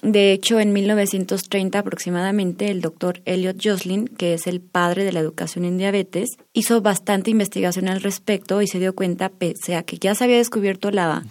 De 0.00 0.32
hecho, 0.32 0.60
en 0.60 0.72
1930 0.72 1.80
aproximadamente, 1.80 2.70
el 2.70 2.80
doctor 2.80 3.20
Elliot 3.24 3.56
Joslin, 3.60 4.06
que 4.06 4.34
es 4.34 4.46
el 4.46 4.60
padre 4.60 5.02
de 5.02 5.12
la 5.12 5.18
educación 5.18 5.64
en 5.64 5.76
diabetes, 5.76 6.38
hizo 6.52 6.80
bastante 6.80 7.32
investigación 7.32 7.88
al 7.88 8.00
respecto 8.00 8.62
y 8.62 8.68
se 8.68 8.78
dio 8.78 8.94
cuenta, 8.94 9.28
pese 9.28 9.74
a 9.74 9.82
que 9.82 9.98
ya 9.98 10.14
se 10.14 10.22
había 10.22 10.36
descubierto 10.36 10.92
la 10.92 11.24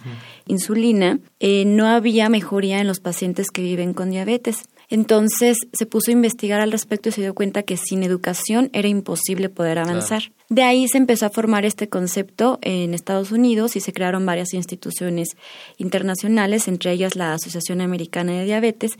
insulina, 0.46 1.18
eh, 1.40 1.64
no 1.64 1.86
había 1.86 2.28
mejoría 2.28 2.80
en 2.80 2.86
los 2.86 3.00
pacientes 3.00 3.50
que 3.50 3.62
viven 3.62 3.94
con 3.94 4.10
diabetes. 4.10 4.68
Entonces 4.90 5.58
se 5.72 5.86
puso 5.86 6.10
a 6.10 6.12
investigar 6.12 6.60
al 6.60 6.72
respecto 6.72 7.10
y 7.10 7.12
se 7.12 7.20
dio 7.20 7.34
cuenta 7.34 7.62
que 7.62 7.76
sin 7.76 8.02
educación 8.02 8.70
era 8.72 8.88
imposible 8.88 9.50
poder 9.50 9.78
avanzar. 9.78 10.32
De 10.48 10.62
ahí 10.62 10.88
se 10.88 10.96
empezó 10.96 11.26
a 11.26 11.30
formar 11.30 11.66
este 11.66 11.90
concepto 11.90 12.58
en 12.62 12.94
Estados 12.94 13.30
Unidos 13.30 13.76
y 13.76 13.80
se 13.80 13.92
crearon 13.92 14.24
varias 14.24 14.54
instituciones 14.54 15.36
internacionales, 15.76 16.68
entre 16.68 16.92
ellas 16.92 17.16
la 17.16 17.34
Asociación 17.34 17.82
Americana 17.82 18.32
de 18.32 18.46
Diabetes, 18.46 18.92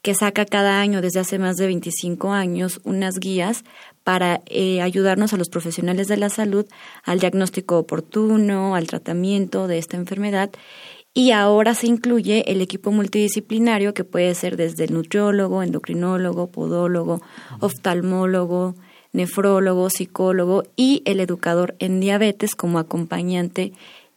que 0.00 0.14
saca 0.14 0.44
cada 0.46 0.80
año 0.80 1.00
desde 1.00 1.18
hace 1.18 1.40
más 1.40 1.56
de 1.56 1.66
25 1.66 2.32
años 2.32 2.80
unas 2.84 3.18
guías 3.18 3.64
para 4.04 4.42
eh, 4.46 4.80
ayudarnos 4.80 5.32
a 5.32 5.36
los 5.36 5.48
profesionales 5.48 6.06
de 6.06 6.16
la 6.16 6.28
salud 6.28 6.66
al 7.04 7.18
diagnóstico 7.18 7.78
oportuno, 7.78 8.76
al 8.76 8.86
tratamiento 8.86 9.66
de 9.66 9.78
esta 9.78 9.96
enfermedad. 9.96 10.50
Y 11.14 11.32
ahora 11.32 11.74
se 11.74 11.86
incluye 11.86 12.50
el 12.50 12.62
equipo 12.62 12.90
multidisciplinario 12.90 13.92
que 13.92 14.04
puede 14.04 14.34
ser 14.34 14.56
desde 14.56 14.84
el 14.84 14.94
nutriólogo, 14.94 15.62
endocrinólogo, 15.62 16.46
podólogo, 16.46 17.20
oftalmólogo, 17.60 18.74
nefrólogo, 19.12 19.90
psicólogo 19.90 20.64
y 20.74 21.02
el 21.04 21.20
educador 21.20 21.74
en 21.80 22.00
diabetes 22.00 22.54
como 22.54 22.78
acompañante 22.78 23.72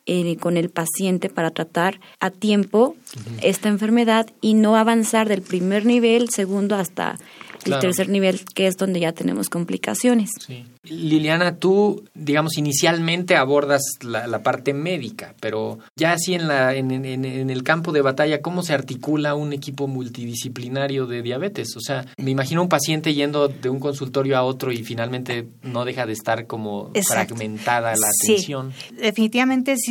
eh, 0.06 0.38
con 0.38 0.56
el 0.56 0.70
paciente 0.70 1.30
para 1.30 1.52
tratar 1.52 2.00
a 2.20 2.30
tiempo 2.30 2.96
esta 3.42 3.70
enfermedad 3.70 4.28
y 4.42 4.54
no 4.54 4.76
avanzar 4.76 5.28
del 5.30 5.42
primer 5.42 5.86
nivel, 5.86 6.30
segundo 6.30 6.76
hasta 6.76 7.18
el 7.60 7.72
Claro. 7.72 7.82
tercer 7.82 8.10
nivel, 8.10 8.42
que 8.54 8.68
es 8.68 8.76
donde 8.78 9.00
ya 9.00 9.12
tenemos 9.12 9.50
complicaciones. 9.50 10.30
Sí. 10.46 10.66
Liliana, 10.84 11.56
tú, 11.58 12.04
digamos, 12.14 12.60
inicialmente 12.60 13.36
abordas 13.36 13.82
la, 14.02 14.28
la 14.28 14.44
parte 14.44 14.72
médica, 14.72 15.34
pero 15.40 15.80
ya 15.96 16.14
así 16.14 16.36
en, 16.36 16.48
la, 16.48 16.76
en, 16.76 16.92
en- 16.92 17.26
en 17.26 17.50
el 17.50 17.64
campo 17.64 17.92
de 17.92 18.02
batalla, 18.02 18.44
¿cómo 18.44 18.62
se 18.62 18.74
articula 18.74 19.34
un 19.34 19.52
equipo 19.52 19.88
multidisciplinario 19.88 21.08
de 21.08 21.24
diabetes? 21.24 21.76
O 21.76 21.80
sea, 21.80 22.06
me 22.18 22.30
imagino 22.30 22.62
un 22.62 22.70
paciente 22.70 23.16
yendo 23.16 23.48
de 23.48 23.70
un 23.70 23.80
consultorio 23.80 24.38
a 24.38 24.44
otro 24.44 24.72
y 24.72 24.84
finalmente 24.84 25.48
no 25.64 25.86
deja 25.86 26.06
de 26.06 26.14
estar 26.14 26.46
como 26.46 26.92
Exacto. 26.94 27.36
fragmentada 27.36 27.92
la 27.96 28.08
Sí. 28.22 28.34
atención. 28.34 28.74
Definitivamente 28.96 29.74
es 29.74 29.82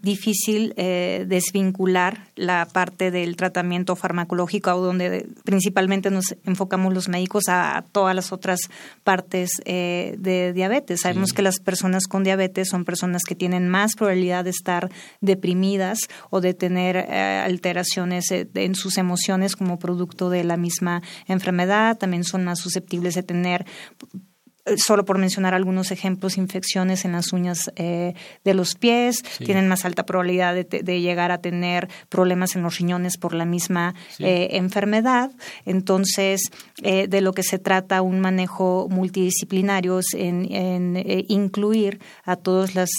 difícil 0.00 0.72
eh, 0.78 1.24
desvincular 1.28 2.28
la 2.36 2.67
parte 2.68 3.10
del 3.10 3.36
tratamiento 3.36 3.96
farmacológico, 3.96 4.70
donde 4.80 5.26
principalmente 5.44 6.10
nos 6.10 6.36
enfocamos 6.44 6.94
los 6.94 7.08
médicos 7.08 7.48
a, 7.48 7.76
a 7.78 7.82
todas 7.82 8.14
las 8.14 8.32
otras 8.32 8.60
partes 9.04 9.50
eh, 9.64 10.14
de 10.18 10.52
diabetes. 10.52 11.00
Sabemos 11.00 11.30
Sí. 11.30 11.36
que 11.36 11.42
las 11.42 11.58
personas 11.58 12.06
con 12.06 12.22
diabetes 12.24 12.68
son 12.68 12.84
personas 12.84 13.22
que 13.24 13.34
tienen 13.34 13.68
más 13.68 13.94
probabilidad 13.96 14.44
de 14.44 14.50
estar 14.50 14.88
deprimidas 15.20 15.98
o 16.30 16.40
de 16.40 16.54
tener 16.54 16.96
eh, 16.96 17.42
alteraciones 17.44 18.30
eh, 18.30 18.48
en 18.54 18.74
sus 18.74 18.98
emociones 18.98 19.56
como 19.56 19.78
producto 19.78 20.30
de 20.30 20.44
la 20.44 20.56
misma 20.56 21.02
enfermedad. 21.26 21.96
También 21.98 22.24
son 22.24 22.44
más 22.44 22.58
susceptibles 22.58 23.14
de 23.14 23.22
tener 23.22 23.66
solo 24.76 25.04
por 25.04 25.18
mencionar 25.18 25.54
algunos 25.54 25.90
ejemplos, 25.90 26.36
infecciones 26.38 27.04
en 27.04 27.12
las 27.12 27.32
uñas 27.32 27.70
eh, 27.76 28.14
de 28.44 28.54
los 28.54 28.74
pies, 28.74 29.22
Sí. 29.38 29.44
tienen 29.44 29.68
más 29.68 29.84
alta 29.84 30.04
probabilidad 30.04 30.54
de, 30.54 31.00
llegar 31.00 31.30
a 31.30 31.38
tener 31.38 31.88
problemas 32.08 32.56
en 32.56 32.62
los 32.62 32.78
riñones 32.78 33.16
por 33.16 33.34
la 33.34 33.44
misma 33.44 33.94
Sí. 34.16 34.24
eh, 34.24 34.56
enfermedad. 34.56 35.30
Entonces, 35.64 36.42
eh, 36.82 37.06
de 37.08 37.20
lo 37.20 37.32
que 37.32 37.42
se 37.42 37.58
trata 37.58 38.02
un 38.02 38.20
manejo 38.20 38.88
multidisciplinario 38.90 39.98
es 39.98 40.14
en, 40.14 40.52
en, 40.52 41.02
incluir 41.28 42.00
a 42.24 42.36
todas 42.36 42.74
las 42.74 42.90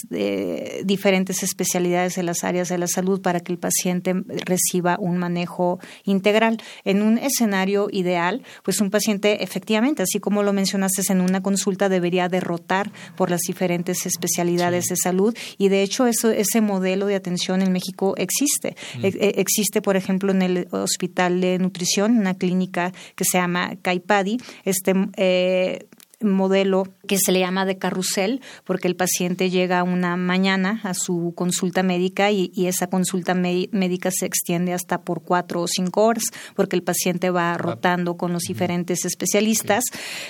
diferentes 0.83 1.43
especialidades 1.43 2.15
de 2.15 2.23
las 2.23 2.43
áreas 2.43 2.69
de 2.69 2.77
la 2.77 2.87
salud 2.87 3.21
para 3.21 3.39
que 3.39 3.51
el 3.51 3.57
paciente 3.57 4.13
reciba 4.45 4.97
un 4.99 5.17
manejo 5.17 5.79
integral. 6.03 6.61
En 6.83 7.01
un 7.01 7.17
escenario 7.17 7.87
ideal, 7.91 8.43
pues 8.63 8.81
un 8.81 8.89
paciente 8.89 9.43
efectivamente, 9.43 10.03
así 10.03 10.19
como 10.19 10.43
lo 10.43 10.53
mencionaste 10.53 11.01
en 11.09 11.21
una 11.21 11.41
consulta, 11.41 11.58
debería 11.89 12.29
derrotar 12.29 12.91
por 13.15 13.29
las 13.29 13.41
diferentes 13.41 14.05
especialidades 14.05 14.85
de 14.85 14.95
salud 14.95 15.35
y 15.57 15.69
de 15.69 15.83
hecho 15.83 16.07
eso, 16.07 16.31
ese 16.31 16.61
modelo 16.61 17.05
de 17.05 17.15
atención 17.15 17.61
en 17.61 17.71
México 17.71 18.15
existe. 18.17 18.75
E- 19.01 19.07
e- 19.07 19.33
existe, 19.41 19.81
por 19.81 19.95
ejemplo, 19.95 20.31
en 20.31 20.41
el 20.41 20.67
Hospital 20.71 21.41
de 21.41 21.59
Nutrición, 21.59 22.17
una 22.17 22.33
clínica 22.35 22.91
que 23.15 23.25
se 23.25 23.37
llama 23.37 23.75
CAIPADI. 23.81 24.37
Este, 24.65 24.93
eh, 25.17 25.85
modelo 26.21 26.87
que 27.07 27.17
se 27.17 27.31
le 27.31 27.39
llama 27.39 27.65
de 27.65 27.77
carrusel, 27.77 28.41
porque 28.63 28.87
el 28.87 28.95
paciente 28.95 29.49
llega 29.49 29.83
una 29.83 30.17
mañana 30.17 30.81
a 30.83 30.93
su 30.93 31.33
consulta 31.35 31.83
médica 31.83 32.31
y, 32.31 32.51
esa 32.69 32.87
consulta 32.87 33.33
médica 33.33 34.11
se 34.11 34.27
extiende 34.27 34.73
hasta 34.73 35.01
por 35.01 35.23
cuatro 35.23 35.61
o 35.61 35.67
cinco 35.67 36.05
horas, 36.05 36.25
porque 36.55 36.75
el 36.75 36.83
paciente 36.83 37.31
va 37.31 37.57
rotando 37.57 38.15
con 38.15 38.31
los 38.31 38.43
diferentes 38.43 39.05
especialistas. 39.05 39.83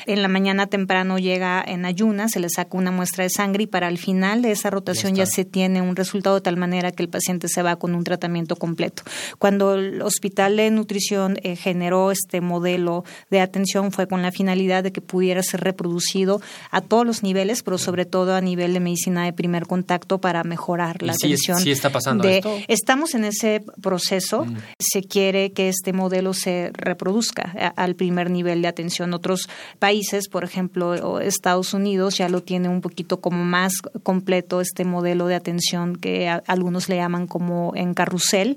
En 0.06 0.22
la 0.22 0.30
mañana 0.30 0.68
temprano 0.68 1.18
llega 1.18 1.62
en 1.66 1.86
ayunas, 1.86 2.32
se 2.32 2.40
le 2.40 2.50
saca 2.50 2.78
una 2.78 2.92
muestra 2.92 3.24
de 3.24 3.30
sangre 3.30 3.64
y 3.64 3.68
para 3.68 3.90
el 3.90 3.98
final 3.98 4.42
de 4.42 4.52
esa 4.52 4.70
rotación 4.70 5.16
ya, 5.16 5.26
se 5.26 5.44
tiene 5.44 5.82
un 5.82 5.96
resultado 5.96 6.36
de 6.36 6.42
tal 6.42 6.56
manera 6.56 6.92
que 6.92 7.04
el 7.04 7.10
paciente 7.10 7.50
se 7.50 7.62
va 7.62 7.76
con 7.76 7.94
un 7.94 8.04
tratamiento 8.04 8.56
completo. 8.56 9.04
Cuando 9.38 9.76
el 9.76 10.02
Hospital 10.02 10.56
de 10.56 10.72
Nutrición 10.72 11.38
eh, 11.44 11.56
generó 11.56 12.12
este 12.12 12.42
modelo 12.42 13.04
de 13.30 13.42
atención 13.42 13.92
fue 13.92 14.08
con 14.08 14.22
la 14.22 14.32
finalidad 14.32 14.84
de 14.84 14.92
que 14.92 15.02
pudiera 15.02 15.44
ser 15.44 15.62
reproducido 15.80 16.42
a 16.72 16.82
todos 16.82 17.06
los 17.06 17.24
niveles, 17.24 17.64
pero 17.64 17.78
sobre 17.78 18.06
todo 18.06 18.36
a 18.36 18.42
nivel 18.42 18.74
de 18.74 18.80
medicina 18.80 19.24
de 19.24 19.34
primer 19.34 19.66
contacto 19.66 20.20
para 20.20 20.44
mejorar 20.44 21.02
la 21.02 21.14
atención. 21.14 21.60
Sí 21.60 21.72
está 21.72 21.90
pasando 21.90 22.28
Estamos 22.68 23.16
en 23.16 23.24
ese 23.24 23.64
proceso. 23.82 24.46
Mm. 24.46 24.58
Se 24.80 25.04
quiere 25.04 25.52
que 25.54 25.70
este 25.70 25.94
modelo 25.94 26.34
se 26.34 26.72
reproduzca 26.74 27.74
al 27.76 27.96
primer 27.96 28.30
nivel 28.30 28.62
de 28.62 28.68
atención. 28.68 29.14
Otros 29.14 29.50
países, 29.80 30.28
por 30.28 30.44
ejemplo, 30.44 31.20
Estados 31.20 31.74
Unidos, 31.74 32.18
ya 32.18 32.28
lo 32.30 32.44
tiene 32.44 32.68
un 32.68 32.82
poquito 32.82 33.22
como 33.22 33.44
más 33.46 33.74
completo 34.04 34.62
este 34.62 34.84
modelo 34.84 35.28
de 35.28 35.36
atención 35.36 35.96
que 35.96 36.28
algunos 36.28 36.90
le 36.90 36.98
llaman 36.98 37.28
como 37.28 37.74
en 37.76 37.94
carrusel. 37.94 38.56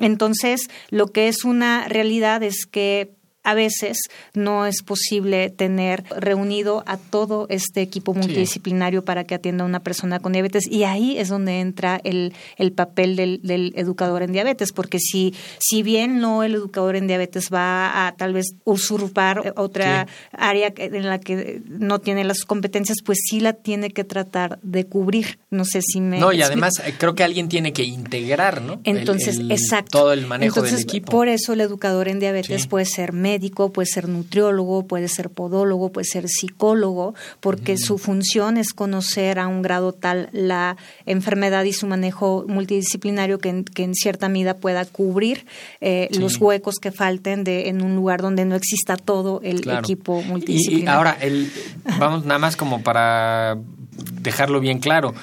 Entonces, 0.00 0.68
lo 0.90 1.06
que 1.08 1.28
es 1.28 1.44
una 1.44 1.86
realidad 1.88 2.42
es 2.42 2.66
que 2.66 3.15
a 3.46 3.54
veces 3.54 3.96
no 4.34 4.66
es 4.66 4.82
posible 4.82 5.50
tener 5.50 6.02
reunido 6.16 6.82
a 6.84 6.96
todo 6.96 7.46
este 7.48 7.80
equipo 7.80 8.12
multidisciplinario 8.12 9.04
para 9.04 9.22
que 9.22 9.36
atienda 9.36 9.62
a 9.62 9.68
una 9.68 9.84
persona 9.84 10.18
con 10.18 10.32
diabetes 10.32 10.64
y 10.68 10.82
ahí 10.82 11.16
es 11.16 11.28
donde 11.28 11.60
entra 11.60 12.00
el, 12.02 12.34
el 12.56 12.72
papel 12.72 13.14
del, 13.14 13.40
del, 13.44 13.72
educador 13.76 14.22
en 14.24 14.32
diabetes, 14.32 14.72
porque 14.72 14.98
si, 14.98 15.32
si 15.60 15.84
bien 15.84 16.18
no 16.18 16.42
el 16.42 16.56
educador 16.56 16.96
en 16.96 17.06
diabetes 17.06 17.48
va 17.54 18.08
a 18.08 18.16
tal 18.16 18.32
vez 18.32 18.46
usurpar 18.64 19.54
otra 19.56 20.08
área 20.32 20.74
en 20.76 21.06
la 21.06 21.20
que 21.20 21.62
no 21.68 22.00
tiene 22.00 22.24
las 22.24 22.40
competencias, 22.44 22.98
pues 23.04 23.20
sí 23.30 23.38
la 23.38 23.52
tiene 23.52 23.90
que 23.90 24.02
tratar 24.02 24.58
de 24.62 24.86
cubrir. 24.86 25.38
No 25.50 25.64
sé 25.64 25.82
si 25.82 26.00
me... 26.00 26.18
No, 26.18 26.32
y 26.32 26.42
además 26.42 26.82
eh, 26.84 26.94
creo 26.98 27.14
que 27.14 27.22
alguien 27.22 27.48
tiene 27.48 27.72
que 27.72 27.84
integrar, 27.84 28.60
¿no? 28.60 28.80
Entonces, 28.82 29.38
exacto. 29.48 29.98
Todo 29.98 30.12
el 30.12 30.26
manejo 30.26 30.62
del 30.62 30.80
equipo. 30.80 31.12
Por 31.12 31.28
eso 31.28 31.52
el 31.52 31.60
educador 31.60 32.08
en 32.08 32.18
diabetes 32.18 32.66
puede 32.66 32.86
ser 32.86 33.12
médico 33.12 33.35
médico, 33.36 33.70
puede 33.70 33.86
ser 33.86 34.08
nutriólogo, 34.08 34.86
puede 34.86 35.08
ser 35.08 35.28
podólogo, 35.28 35.92
puede 35.92 36.06
ser 36.06 36.26
psicólogo, 36.26 37.14
porque 37.40 37.76
su 37.76 37.98
función 37.98 38.56
es 38.56 38.72
conocer 38.72 39.38
a 39.38 39.46
un 39.46 39.60
grado 39.60 39.92
tal 39.92 40.30
la 40.32 40.78
enfermedad 41.04 41.64
y 41.64 41.74
su 41.74 41.86
manejo 41.86 42.46
multidisciplinario 42.48 43.38
que 43.38 43.50
en, 43.50 43.94
cierta 43.94 44.30
medida 44.30 44.54
pueda 44.54 44.86
cubrir 44.86 45.44
eh, 45.82 46.08
los 46.18 46.38
huecos 46.38 46.76
que 46.80 46.92
falten 46.92 47.44
de, 47.44 47.68
en 47.68 47.82
un 47.82 47.94
lugar 47.94 48.22
donde 48.22 48.46
no 48.46 48.54
exista 48.54 48.96
todo 48.96 49.40
el 49.42 49.68
equipo 49.68 50.22
multidisciplinario. 50.22 50.90
Y, 50.90 50.96
ahora, 50.96 51.18
el, 51.20 51.52
vamos 51.98 52.24
nada 52.24 52.38
más 52.38 52.56
como 52.56 52.82
para 52.82 53.58
dejarlo 54.22 54.60
bien 54.60 54.78
claro 54.78 55.14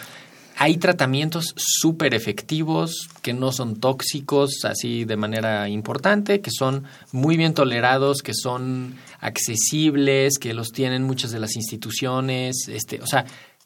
hay 0.57 0.77
tratamientos 0.77 1.53
súper 1.57 2.13
efectivos 2.13 3.09
que 3.21 3.33
no 3.33 3.51
son 3.51 3.79
tóxicos 3.79 4.65
así 4.65 5.05
de 5.05 5.17
manera 5.17 5.67
importante, 5.69 6.41
que 6.41 6.51
son 6.51 6.83
muy 7.11 7.37
bien 7.37 7.53
tolerados, 7.53 8.21
que 8.21 8.33
son 8.33 8.95
accesibles, 9.19 10.37
que 10.37 10.53
los 10.53 10.69
tienen 10.69 11.03
muchas 11.03 11.31
de 11.31 11.39
las 11.39 11.55
instituciones, 11.55 12.67
este, 12.67 13.01
o 13.01 13.07
sea, 13.07 13.25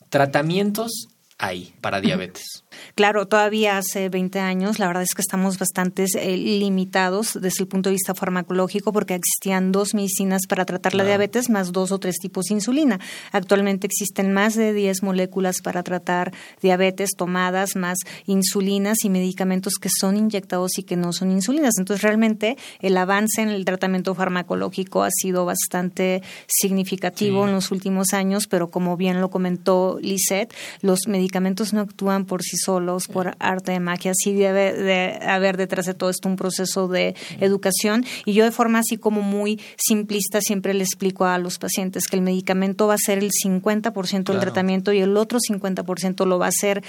tratamientos 0.10 1.08
hay 1.40 1.74
para 1.82 2.02
diabetes. 2.02 2.64
Claro, 2.96 3.28
todavía 3.28 3.78
hace 3.78 4.10
20 4.10 4.40
años 4.40 4.80
la 4.80 4.88
verdad 4.88 5.04
es 5.04 5.14
que 5.14 5.22
estamos 5.22 5.60
bastante 5.60 6.06
eh, 6.16 6.36
limitados 6.36 7.38
desde 7.40 7.64
el 7.64 7.68
punto 7.68 7.90
de 7.90 7.94
vista 7.94 8.16
farmacológico 8.16 8.92
porque 8.92 9.16
existían 9.16 9.72
dos 9.72 9.94
medicinas 9.94 10.42
para 10.48 10.66
tratar 10.66 10.96
la 10.96 11.04
diabetes 11.04 11.50
más 11.50 11.72
dos 11.72 11.92
o 11.92 12.00
tres 12.00 12.16
tipos 12.18 12.46
de 12.46 12.56
insulina. 12.56 13.00
Actualmente 13.32 13.86
existen 13.86 14.34
más 14.34 14.56
de 14.56 14.74
10 14.74 15.04
moléculas 15.04 15.62
para 15.62 15.84
tratar 15.84 16.34
diabetes 16.62 17.12
tomadas, 17.16 17.76
más 17.76 17.98
insulinas 18.26 19.04
y 19.04 19.10
medicamentos 19.10 19.74
que 19.80 19.90
son 19.90 20.18
inyectados 20.18 20.80
y 20.80 20.84
que 20.84 20.96
no 20.96 21.14
son 21.14 21.32
insulinas. 21.32 21.76
Entonces 21.78 22.02
realmente 22.02 22.58
el 22.80 22.98
avance 22.98 23.42
en 23.42 23.50
el 23.50 23.64
tratamiento 23.64 24.16
farmacológico 24.16 25.04
ha 25.04 25.12
sido 25.12 25.46
bastante 25.46 26.24
significativo 26.48 27.48
en 27.48 27.54
los 27.54 27.72
últimos 27.72 28.14
años, 28.14 28.48
pero 28.48 28.70
como 28.70 28.98
bien 28.98 29.22
lo 29.22 29.30
comentó 29.30 30.00
Lisette, 30.02 30.54
los 30.82 31.08
medicamentos 31.08 31.27
no 31.74 31.82
actúan 31.82 32.26
por 32.26 32.42
sí 32.42 32.58
solos 32.58 33.08
por 33.08 33.36
arte 33.40 33.72
de 33.72 33.80
magia. 33.80 34.14
Sí 34.16 34.34
debe 34.34 34.74
de 34.74 35.20
haber 35.22 35.58
detrás 35.58 35.86
de 35.86 35.94
todo 35.94 36.10
esto 36.10 36.30
un 36.30 36.36
proceso 36.36 36.88
de 36.88 37.16
educación. 37.40 38.06
Y 38.26 38.34
yo 38.34 38.44
de 38.44 38.52
forma 38.52 38.80
así 38.80 38.98
como 38.98 39.22
muy 39.22 39.60
simplista 39.78 40.42
siempre 40.42 40.74
le 40.74 40.84
explico 40.84 41.26
a 41.26 41.38
los 41.38 41.58
pacientes 41.58 42.08
que 42.08 42.16
el 42.16 42.22
medicamento 42.22 42.88
va 42.88 42.96
a 42.96 42.98
ser 42.98 43.20
el 43.20 43.32
50% 43.32 44.24
del 44.24 44.40
tratamiento 44.40 44.94
y 44.94 45.00
el 45.00 45.18
otro 45.18 45.40
50% 45.40 46.26
lo 46.26 46.40
va 46.40 46.48
a 46.48 46.52
ser 46.52 46.84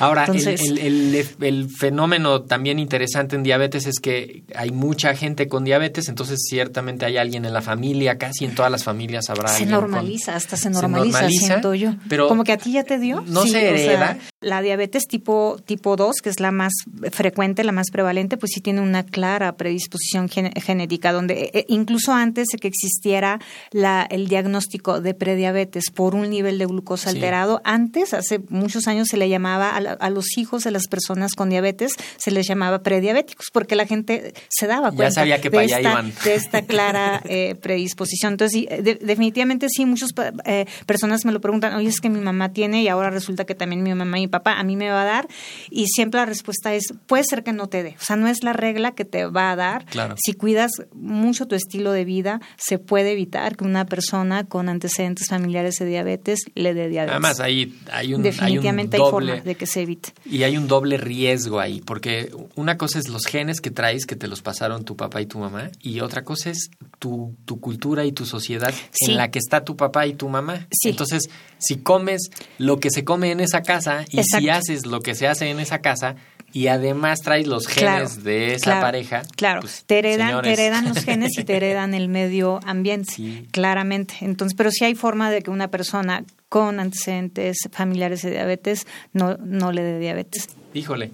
Ahora, 0.00 0.26
el, 0.26 1.68
fenómeno 1.68 2.42
también 2.42 2.80
interesante 2.80 3.36
en 3.36 3.44
diabetes 3.44 3.86
es 3.86 4.00
que 4.00 4.42
hay 4.56 4.72
mucha 4.72 5.14
gente 5.14 5.46
con 5.46 5.62
diabetes, 5.62 6.08
entonces 6.08 6.40
ciertamente 6.48 7.06
hay 7.06 7.18
alguien 7.18 7.44
en 7.44 7.52
la 7.52 7.62
familia, 7.62 8.18
casi 8.18 8.44
en 8.46 8.56
todas 8.56 8.72
las 8.72 8.82
familias 8.82 9.30
habrá 9.30 9.48
se 9.48 9.66
normaliza, 9.66 10.34
hasta 10.34 10.56
se 10.56 10.70
normaliza, 10.70 11.28
siento 11.28 11.72
yo. 11.74 11.94
Pero 12.08 12.26
Como 12.26 12.42
que 12.42 12.50
a 12.50 12.56
ti 12.56 12.72
ya 12.72 12.82
te 12.82 12.98
dio. 12.98 13.22
No 13.28 13.46
se 13.46 13.68
hereda. 13.68 14.18
la 14.40 14.60
diabetes 14.60 15.06
tipo, 15.06 15.56
tipo 15.64 15.94
2, 15.94 16.16
que 16.16 16.30
es 16.30 16.40
la 16.40 16.50
más 16.50 16.72
frecuente, 17.12 17.62
la 17.62 17.70
más 17.70 17.92
prevalente, 17.92 18.36
pues 18.36 18.50
sí 18.52 18.60
tiene 18.60 18.80
una 18.80 19.04
clara 19.04 19.56
predisposición 19.56 20.28
genética, 20.28 21.12
donde 21.12 21.42
eh, 21.42 21.50
eh, 21.54 21.64
incluso 21.68 22.12
antes 22.12 22.48
de 22.48 22.58
que 22.58 22.66
existiera 22.66 23.38
la, 23.70 24.02
el 24.10 24.26
diagnóstico 24.26 25.00
de 25.00 25.14
prediabetes 25.14 25.92
por 25.94 26.16
un 26.16 26.28
nivel 26.28 26.58
de 26.58 26.66
glucosa 26.66 27.10
alterado, 27.10 27.60
antes, 27.62 28.14
hace 28.14 28.40
muchos 28.48 28.88
años 28.88 29.06
se 29.06 29.16
le 29.16 29.28
llamaba 29.28 29.59
a, 29.68 30.10
los 30.10 30.38
hijos 30.38 30.64
de 30.64 30.70
las 30.70 30.86
personas 30.88 31.34
con 31.34 31.50
diabetes, 31.50 31.92
se 32.16 32.30
les 32.30 32.46
llamaba 32.46 32.82
prediabéticos, 32.82 33.46
porque 33.52 33.76
la 33.76 33.86
gente 33.86 34.34
se 34.48 34.66
daba 34.66 34.90
cuenta 34.92 35.24
de, 35.24 35.34
esta, 35.34 36.02
de, 36.24 36.34
esta, 36.34 36.62
clara 36.62 37.22
eh, 37.28 37.54
predisposición. 37.60 38.34
Entonces, 38.34 38.66
definitivamente 39.00 39.68
sí, 39.68 39.84
muchas 39.86 40.10
eh, 40.44 40.66
personas 40.86 41.24
me 41.24 41.32
lo 41.32 41.40
preguntan, 41.40 41.74
oye, 41.74 41.88
es 41.88 42.00
que 42.00 42.08
mi 42.08 42.20
mamá 42.20 42.52
tiene 42.52 42.82
y 42.82 42.88
ahora 42.88 43.10
resulta 43.10 43.44
que 43.44 43.54
también 43.54 43.82
mi 43.82 43.94
mamá 43.94 44.18
y 44.18 44.22
mi 44.22 44.28
papá 44.28 44.58
a 44.58 44.64
mí 44.64 44.76
me 44.76 44.90
va 44.90 45.02
a 45.02 45.04
dar. 45.04 45.28
Y 45.70 45.86
siempre 45.86 46.20
la 46.20 46.26
respuesta 46.26 46.74
es, 46.74 46.92
puede 47.06 47.24
ser 47.24 47.42
que 47.42 47.52
no 47.52 47.68
te 47.68 47.82
dé. 47.82 47.96
O 48.00 48.04
sea, 48.04 48.16
no 48.16 48.28
es 48.28 48.42
la 48.42 48.52
regla 48.52 48.92
que 48.92 49.04
te 49.04 49.26
va 49.26 49.50
a 49.52 49.56
dar. 49.56 49.86
Si 50.16 50.32
cuidas 50.32 50.70
mucho 50.92 51.46
tu 51.46 51.54
estilo 51.54 51.92
de 51.92 52.04
vida, 52.04 52.40
se 52.56 52.78
puede 52.78 53.12
evitar 53.12 53.56
que 53.56 53.64
una 53.64 53.86
persona 53.86 54.44
con 54.44 54.68
antecedentes 54.68 55.28
familiares 55.28 55.76
de 55.78 55.86
diabetes 55.86 56.40
le 56.54 56.74
dé 56.74 56.88
diabetes. 56.88 57.12
Además, 57.12 57.40
hay, 57.40 57.78
hay 57.90 58.14
un, 58.14 58.22
Definitivamente 58.22 58.96
hay, 58.96 59.02
forma 59.02 59.36
de 59.50 59.56
que 59.56 59.66
se 59.66 59.82
evite. 59.82 60.12
Y 60.24 60.44
hay 60.44 60.56
un 60.56 60.68
doble 60.68 60.96
riesgo 60.96 61.60
ahí, 61.60 61.80
porque 61.80 62.32
una 62.54 62.76
cosa 62.76 62.98
es 62.98 63.08
los 63.08 63.26
genes 63.26 63.60
que 63.60 63.70
traes, 63.70 64.06
que 64.06 64.16
te 64.16 64.28
los 64.28 64.42
pasaron 64.42 64.84
tu 64.84 64.96
papá 64.96 65.20
y 65.20 65.26
tu 65.26 65.38
mamá, 65.38 65.70
y 65.80 66.00
otra 66.00 66.24
cosa 66.24 66.50
es 66.50 66.70
tu, 66.98 67.34
tu 67.44 67.60
cultura 67.60 68.04
y 68.04 68.12
tu 68.12 68.26
sociedad 68.26 68.72
en 69.06 69.16
la 69.16 69.30
que 69.30 69.38
está 69.38 69.64
tu 69.64 69.76
papá 69.76 70.06
y 70.06 70.14
tu 70.14 70.28
mamá. 70.28 70.66
Entonces, 70.84 71.28
si 71.58 71.78
comes 71.78 72.30
lo 72.58 72.78
que 72.78 72.90
se 72.90 73.04
come 73.04 73.32
en 73.32 73.40
esa 73.40 73.62
casa 73.62 74.04
y 74.10 74.22
si 74.22 74.48
haces 74.48 74.86
lo 74.86 75.00
que 75.00 75.14
se 75.14 75.26
hace 75.26 75.50
en 75.50 75.60
esa 75.60 75.80
casa, 75.80 76.16
y 76.52 76.66
además 76.66 77.20
traes 77.20 77.46
los 77.46 77.66
genes 77.66 78.24
de 78.24 78.54
esa 78.54 78.80
pareja. 78.80 79.22
Claro, 79.36 79.60
pues, 79.60 79.84
te, 79.86 79.98
heredan, 79.98 80.42
te 80.42 80.52
heredan 80.52 80.88
los 80.88 81.04
genes 81.04 81.38
y 81.38 81.44
te 81.44 81.56
heredan 81.56 81.94
el 81.94 82.08
medio 82.08 82.60
ambiente, 82.64 83.46
claramente. 83.50 84.14
Entonces, 84.20 84.56
pero 84.56 84.70
sí 84.70 84.84
hay 84.84 84.94
forma 84.94 85.30
de 85.30 85.42
que 85.42 85.50
una 85.50 85.68
persona 85.68 86.24
con 86.48 86.80
antecedentes 86.80 87.58
familiares 87.70 88.22
de 88.22 88.32
diabetes 88.32 88.86
no, 89.12 89.36
no 89.38 89.72
le 89.72 89.82
dé 89.82 89.98
diabetes. 89.98 90.48
Híjole. 90.74 91.12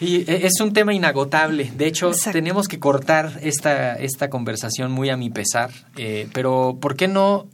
Y 0.00 0.30
e, 0.30 0.46
es 0.46 0.60
un 0.60 0.72
tema 0.72 0.94
inagotable. 0.94 1.70
De 1.76 1.86
hecho, 1.86 2.10
tenemos 2.32 2.68
que 2.68 2.78
cortar 2.78 3.38
esta, 3.42 3.94
esta 3.94 4.30
conversación 4.30 4.90
muy 4.92 5.10
a 5.10 5.16
mi 5.16 5.30
pesar. 5.30 5.70
Eh, 5.96 6.28
pero, 6.32 6.78
¿por 6.80 6.96
qué 6.96 7.08
no? 7.08 7.46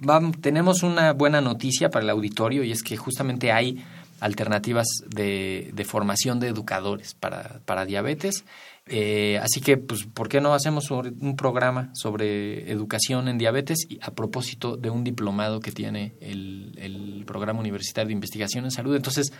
Vamos, 0.00 0.36
tenemos 0.40 0.82
una 0.82 1.12
buena 1.12 1.40
noticia 1.40 1.90
para 1.90 2.04
el 2.04 2.10
auditorio 2.10 2.64
y 2.64 2.72
es 2.72 2.82
que 2.82 2.96
justamente 2.96 3.52
hay 3.52 3.82
alternativas 4.20 4.86
de, 5.08 5.70
de 5.72 5.84
formación 5.84 6.40
de 6.40 6.48
educadores 6.48 7.14
para, 7.14 7.60
para 7.64 7.84
diabetes. 7.84 8.44
Eh, 8.86 9.38
así 9.42 9.60
que, 9.60 9.76
pues, 9.76 10.04
¿por 10.04 10.28
qué 10.28 10.40
no 10.40 10.52
hacemos 10.52 10.90
un 10.90 11.36
programa 11.36 11.90
sobre 11.94 12.70
educación 12.70 13.28
en 13.28 13.38
diabetes 13.38 13.86
a 14.00 14.10
propósito 14.12 14.76
de 14.76 14.90
un 14.90 15.04
diplomado 15.04 15.60
que 15.60 15.72
tiene 15.72 16.14
el 16.20 17.24
Programa 17.26 17.60
Universitario 17.60 18.08
de 18.08 18.14
Investigación 18.14 18.64
en 18.64 18.70
Salud? 18.70 18.96
Entonces, 18.96 19.32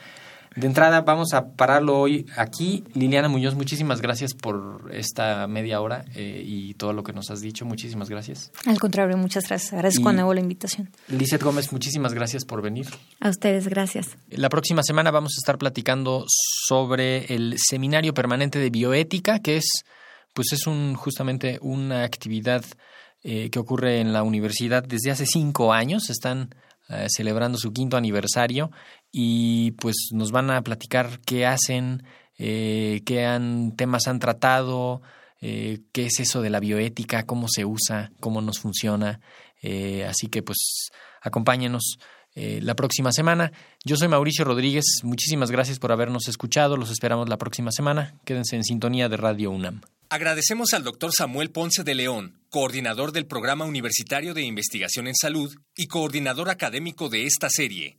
De 0.57 0.67
entrada, 0.67 1.03
vamos 1.03 1.33
a 1.33 1.53
pararlo 1.53 1.99
hoy 1.99 2.27
aquí. 2.37 2.83
Liliana 2.95 3.29
Muñoz, 3.29 3.55
muchísimas 3.55 4.01
gracias 4.01 4.35
por 4.35 4.91
esta 4.93 5.47
media 5.47 5.81
hora 5.81 6.05
eh, 6.17 6.43
y 6.45 6.75
todo 6.75 6.93
lo 6.93 7.05
que 7.05 7.13
nos 7.13 7.31
has 7.31 7.41
dicho. 7.41 7.65
Muchísimas 7.65 8.11
gracias. 8.11 8.51
Al 8.67 8.81
contrario, 8.81 9.17
muchas 9.17 9.47
gracias. 9.49 9.73
Agradezco 9.73 10.09
de 10.09 10.17
nuevo 10.17 10.35
la 10.35 10.41
invitación. 10.41 10.91
Lizeth 11.09 11.43
Gómez, 11.43 11.73
muchísimas 11.73 12.15
gracias 12.15 12.45
por 12.45 12.63
venir. 12.63 12.89
A 13.21 13.29
ustedes, 13.29 13.69
gracias. 13.69 14.17
La 14.31 14.49
próxima 14.49 14.83
semana 14.83 15.13
vamos 15.13 15.35
a 15.37 15.41
estar 15.41 15.57
platicando 15.57 16.25
sobre 16.29 17.33
el 17.33 17.55
seminario 17.57 18.13
permanente 18.13 18.59
de 18.59 18.71
bioética, 18.71 19.39
que 19.39 19.59
es, 19.59 19.85
pues 20.35 20.53
es 20.53 20.67
un 20.67 20.95
justamente 20.95 21.59
una 21.63 22.03
actividad 22.03 22.65
eh, 23.23 23.51
que 23.51 23.59
ocurre 23.59 24.01
en 24.01 24.13
la 24.13 24.25
universidad 24.25 24.83
desde 24.83 25.13
hace 25.13 25.27
cinco 25.27 25.73
años. 25.73 26.11
Están 26.11 26.51
eh, 26.89 27.07
celebrando 27.09 27.57
su 27.57 27.73
quinto 27.73 27.97
aniversario 27.97 28.73
y 29.12 29.73
pues 29.73 29.96
nos 30.12 30.31
van 30.31 30.51
a 30.51 30.62
platicar 30.62 31.20
qué 31.27 31.46
hacen, 31.46 32.05
eh, 32.38 33.03
qué 33.05 33.27
han, 33.27 33.77
temas 33.77 34.07
han 34.09 34.18
tratado, 34.18 35.03
eh, 35.40 35.81
qué 35.92 36.07
es 36.07 36.20
eso 36.20 36.42
de 36.42 36.51
la 36.51 36.61
bioética, 36.61 37.25
cómo 37.25 37.46
se 37.49 37.64
usa, 37.64 38.12
cómo 38.20 38.40
nos 38.40 38.61
funciona. 38.61 39.20
Eh, 39.62 40.05
así 40.09 40.29
que 40.29 40.42
pues 40.42 40.90
acompáñenos 41.20 41.99
la 42.33 42.75
próxima 42.75 43.12
semana. 43.12 43.53
Yo 43.85 43.96
soy 43.96 44.09
Mauricio 44.09 44.46
Rodríguez, 44.46 44.85
muchísimas 45.03 45.51
gracias 45.51 45.79
por 45.79 45.92
habernos 45.92 46.27
escuchado, 46.27 46.79
los 46.79 46.90
esperamos 46.90 47.29
la 47.29 47.37
próxima 47.37 47.70
semana. 47.70 48.14
Quédense 48.25 48.57
en 48.57 48.64
sintonía 48.64 49.11
de 49.11 49.18
Radio 49.18 49.51
UNAM. 49.51 49.83
Agradecemos 50.09 50.73
al 50.73 50.83
doctor 50.83 51.12
Samuel 51.12 51.51
Ponce 51.51 51.85
de 51.85 51.94
León, 51.94 52.40
coordinador 52.49 53.12
del 53.12 53.27
Programa 53.27 53.66
Universitario 53.66 54.33
de 54.33 54.42
Investigación 54.42 55.07
en 55.07 55.14
Salud 55.14 55.55
y 55.77 55.87
coordinador 55.87 56.49
académico 56.49 57.11
de 57.11 57.27
esta 57.27 57.51
serie. 57.51 57.99